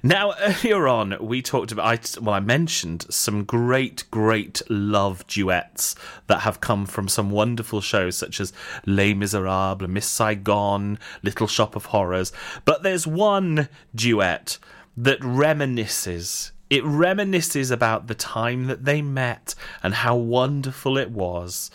Now, 0.02 0.34
earlier 0.40 0.88
on, 0.88 1.16
we 1.20 1.42
talked 1.42 1.70
about, 1.70 1.86
I, 1.86 2.20
well, 2.20 2.34
I 2.34 2.40
mentioned 2.40 3.06
some 3.08 3.44
great, 3.44 4.02
great 4.10 4.62
love 4.68 5.24
duets 5.28 5.94
that 6.26 6.40
have 6.40 6.60
come 6.60 6.86
from 6.86 7.06
some 7.06 7.30
wonderful 7.30 7.80
shows 7.80 8.16
such 8.16 8.40
as 8.40 8.52
Les 8.84 9.14
Miserables, 9.14 9.88
Miss 9.88 10.08
Saigon, 10.08 10.98
Little 11.22 11.46
Shop 11.46 11.76
of 11.76 11.86
Horrors. 11.86 12.32
But 12.64 12.82
there's 12.82 13.06
one 13.06 13.68
duet 13.94 14.58
that 14.96 15.20
reminisces 15.20 16.50
it 16.68 16.82
reminisces 16.84 17.70
about 17.70 18.06
the 18.06 18.14
time 18.14 18.66
that 18.66 18.84
they 18.84 19.02
met 19.02 19.54
and 19.82 19.94
how 19.94 20.16
wonderful 20.16 20.98
it 20.98 21.10
was. 21.10 21.70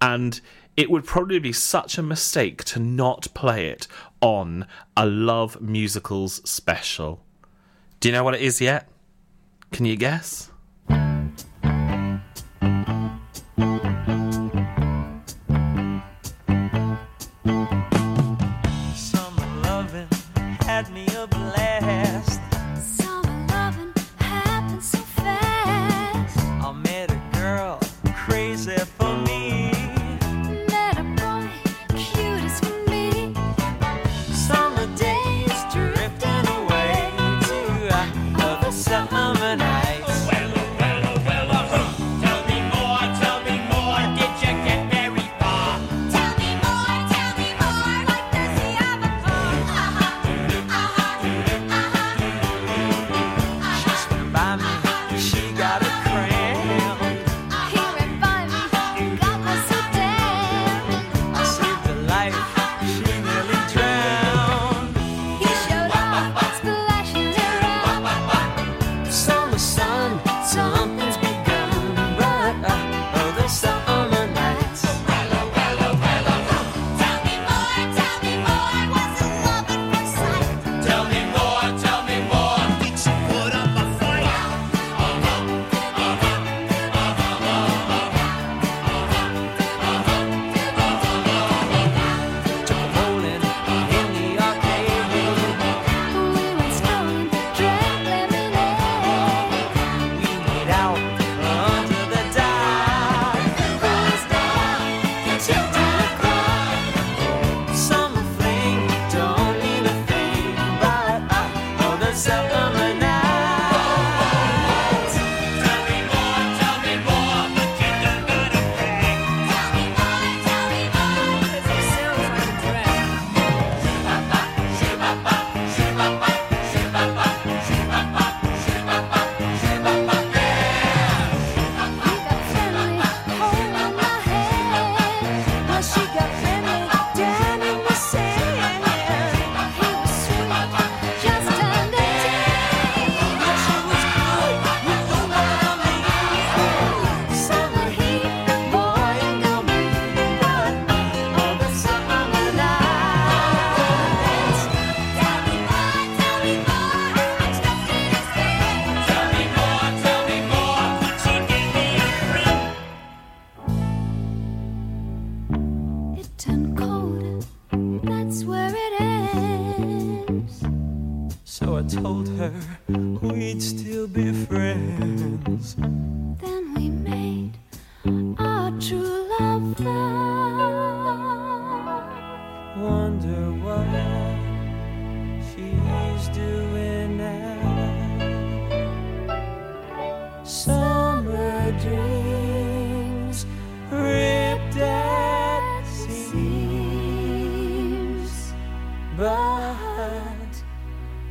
And 0.00 0.40
it 0.76 0.90
would 0.90 1.04
probably 1.04 1.38
be 1.38 1.52
such 1.52 1.96
a 1.96 2.02
mistake 2.02 2.62
to 2.64 2.78
not 2.78 3.28
play 3.32 3.68
it 3.68 3.88
on 4.20 4.66
a 4.96 5.06
Love 5.06 5.60
Musicals 5.60 6.42
special. 6.48 7.22
Do 8.00 8.08
you 8.08 8.12
know 8.12 8.24
what 8.24 8.34
it 8.34 8.42
is 8.42 8.60
yet? 8.60 8.88
Can 9.72 9.86
you 9.86 9.96
guess? 9.96 10.50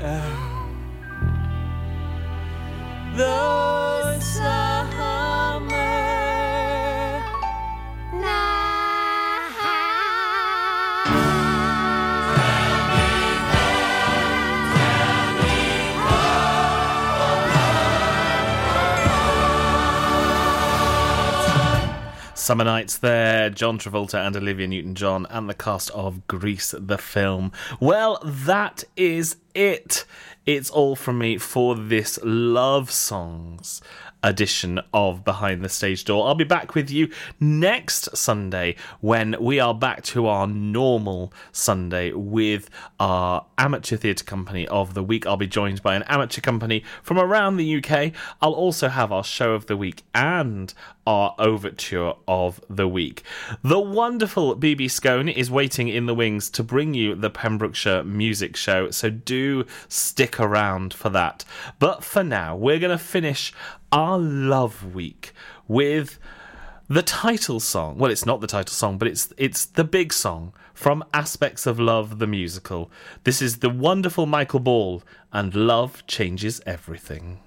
Oh, 0.07 0.44
Summer 22.45 22.63
Nights 22.63 22.99
there, 22.99 23.49
John 23.49 23.79
Travolta 23.79 24.23
and 24.23 24.37
Olivia 24.37 24.67
Newton 24.67 24.93
John, 24.93 25.25
and 25.31 25.49
the 25.49 25.55
cast 25.55 25.89
of 25.89 26.27
Grease 26.27 26.75
the 26.77 26.99
film. 26.99 27.51
Well, 27.79 28.19
that 28.23 28.83
is 28.95 29.37
it. 29.55 30.05
It's 30.45 30.69
all 30.69 30.95
from 30.95 31.17
me 31.17 31.39
for 31.39 31.73
this 31.73 32.19
Love 32.21 32.91
Songs 32.91 33.81
edition 34.21 34.79
of 34.93 35.23
Behind 35.23 35.63
the 35.63 35.69
Stage 35.69 36.03
Door. 36.05 36.27
I'll 36.27 36.35
be 36.35 36.43
back 36.43 36.75
with 36.75 36.91
you 36.91 37.09
next 37.39 38.15
Sunday 38.15 38.75
when 38.99 39.35
we 39.39 39.59
are 39.59 39.73
back 39.73 40.03
to 40.03 40.27
our 40.27 40.45
normal 40.45 41.33
Sunday 41.51 42.11
with 42.11 42.69
our 42.99 43.45
amateur 43.57 43.97
theatre 43.97 44.23
company 44.23 44.67
of 44.67 44.93
the 44.93 45.03
week. 45.03 45.25
I'll 45.25 45.37
be 45.37 45.47
joined 45.47 45.81
by 45.81 45.95
an 45.95 46.03
amateur 46.03 46.41
company 46.41 46.83
from 47.01 47.17
around 47.17 47.57
the 47.57 47.83
UK. 47.83 48.11
I'll 48.41 48.53
also 48.53 48.87
have 48.87 49.11
our 49.11 49.23
show 49.23 49.53
of 49.53 49.65
the 49.65 49.77
week 49.77 50.03
and 50.13 50.73
our 51.07 51.35
overture 51.37 52.13
of 52.27 52.59
the 52.67 52.87
week. 52.87 53.21
The 53.63 53.79
wonderful 53.79 54.55
BB 54.55 54.89
Scone 54.89 55.29
is 55.29 55.51
waiting 55.51 55.87
in 55.87 56.07
the 56.07 56.15
wings 56.15 56.49
to 56.51 56.63
bring 56.63 56.95
you 56.95 57.13
the 57.13 57.29
Pembrokeshire 57.29 58.03
Music 58.03 58.55
Show, 58.55 58.89
so 58.89 59.11
do 59.11 59.65
stick 59.87 60.34
around 60.39 60.93
for 60.93 61.09
that. 61.09 61.45
But 61.79 62.03
for 62.03 62.23
now, 62.23 62.55
we're 62.55 62.79
going 62.79 62.97
to 62.97 63.03
finish 63.03 63.53
our 63.91 64.17
love 64.17 64.93
week 64.95 65.33
with 65.67 66.19
the 66.87 67.01
title 67.01 67.59
song. 67.59 67.97
Well, 67.97 68.11
it's 68.11 68.25
not 68.25 68.41
the 68.41 68.47
title 68.47 68.73
song, 68.73 68.97
but 68.97 69.07
it's 69.07 69.33
it's 69.37 69.65
the 69.65 69.83
big 69.83 70.13
song 70.13 70.53
from 70.73 71.03
Aspects 71.13 71.65
of 71.65 71.79
Love 71.79 72.19
the 72.19 72.27
musical. 72.27 72.91
This 73.23 73.41
is 73.41 73.59
the 73.59 73.69
wonderful 73.69 74.25
Michael 74.25 74.59
Ball 74.59 75.01
and 75.33 75.55
Love 75.55 76.05
Changes 76.07 76.61
Everything. 76.65 77.39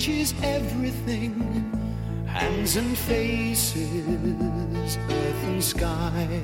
Changes 0.00 0.34
everything. 0.42 1.34
Hands 2.26 2.76
and 2.76 2.96
faces, 2.96 4.96
earth 4.96 5.44
and 5.44 5.62
sky. 5.62 6.40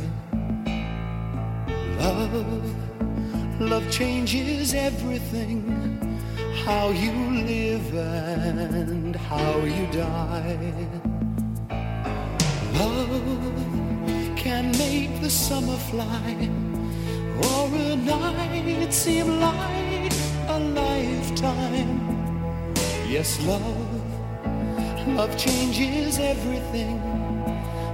Love, 1.99 3.61
love 3.61 3.91
changes 3.91 4.75
everything. 4.75 5.63
How 6.67 6.91
you 6.91 7.13
live 7.47 7.95
and 7.95 9.17
how 9.17 9.57
you 9.61 9.87
die. 9.91 10.87
Love 12.75 14.37
can 14.37 14.71
make 14.77 15.19
the 15.23 15.31
summer 15.31 15.79
fly, 15.91 16.51
or 17.41 17.75
a 17.75 17.97
night 17.97 18.93
seem 18.93 19.41
like 19.41 20.13
a 20.49 20.59
lifetime. 20.59 22.16
Yes, 23.09 23.41
love, 23.47 23.63
love 25.07 25.37
changes 25.39 26.19
everything. 26.19 27.01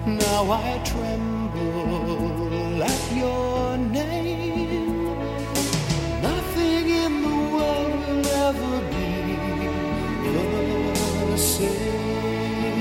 Now 0.07 0.51
I 0.51 0.81
tremble 0.87 2.83
at 2.83 3.13
your 3.15 3.77
name. 3.77 5.05
Nothing 6.23 6.89
in 6.89 7.23
the 7.23 7.29
world 7.53 7.93
will 8.09 8.27
ever 8.27 8.81
be 8.91 9.37
the 10.33 11.37
same. 11.37 12.73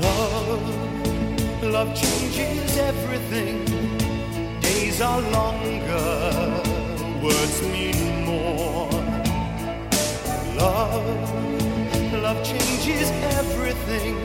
Love, 0.00 1.62
love 1.62 1.94
changes 1.94 2.78
everything. 2.78 3.64
Days 4.62 5.00
are 5.02 5.20
longer, 5.20 6.62
words 7.22 7.62
mean. 7.62 8.05
Love, 10.96 12.22
love 12.22 12.42
changes 12.42 13.10
everything. 13.36 14.16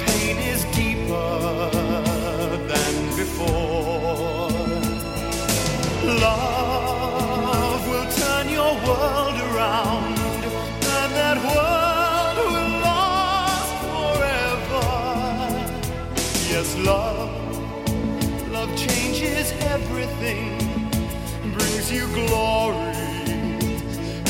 Pain 0.00 0.36
is 0.52 0.64
deeper 0.74 1.70
than 2.72 2.94
before. 3.16 4.50
Love 6.26 7.88
will 7.88 8.10
turn 8.22 8.48
your 8.48 8.74
world 8.84 9.36
around, 9.48 10.18
and 10.98 11.10
that 11.20 11.38
world 11.48 12.36
will 12.52 12.72
last 12.88 13.72
forever. 13.86 14.88
Yes, 16.50 16.76
love, 16.78 17.30
love 18.50 18.76
changes 18.76 19.52
everything, 19.74 20.58
brings 21.54 21.92
you 21.92 22.08
glory, 22.08 22.92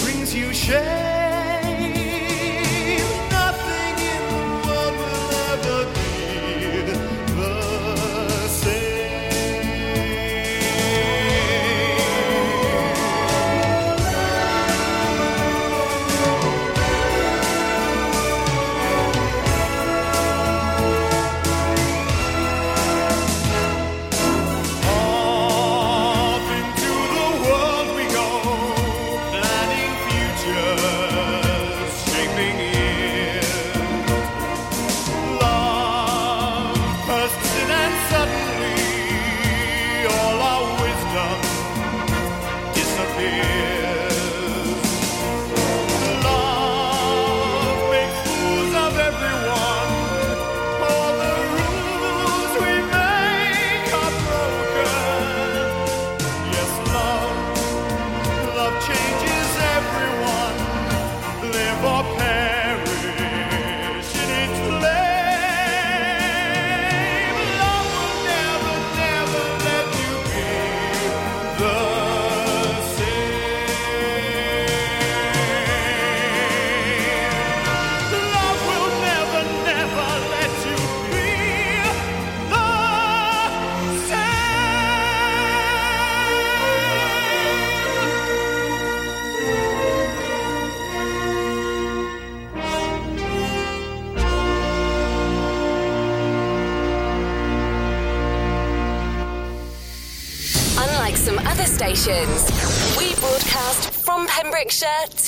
brings 0.02 0.34
you 0.34 0.52
shame. 0.52 0.99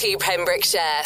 To 0.02 0.18
Pembrokeshire. 0.18 1.01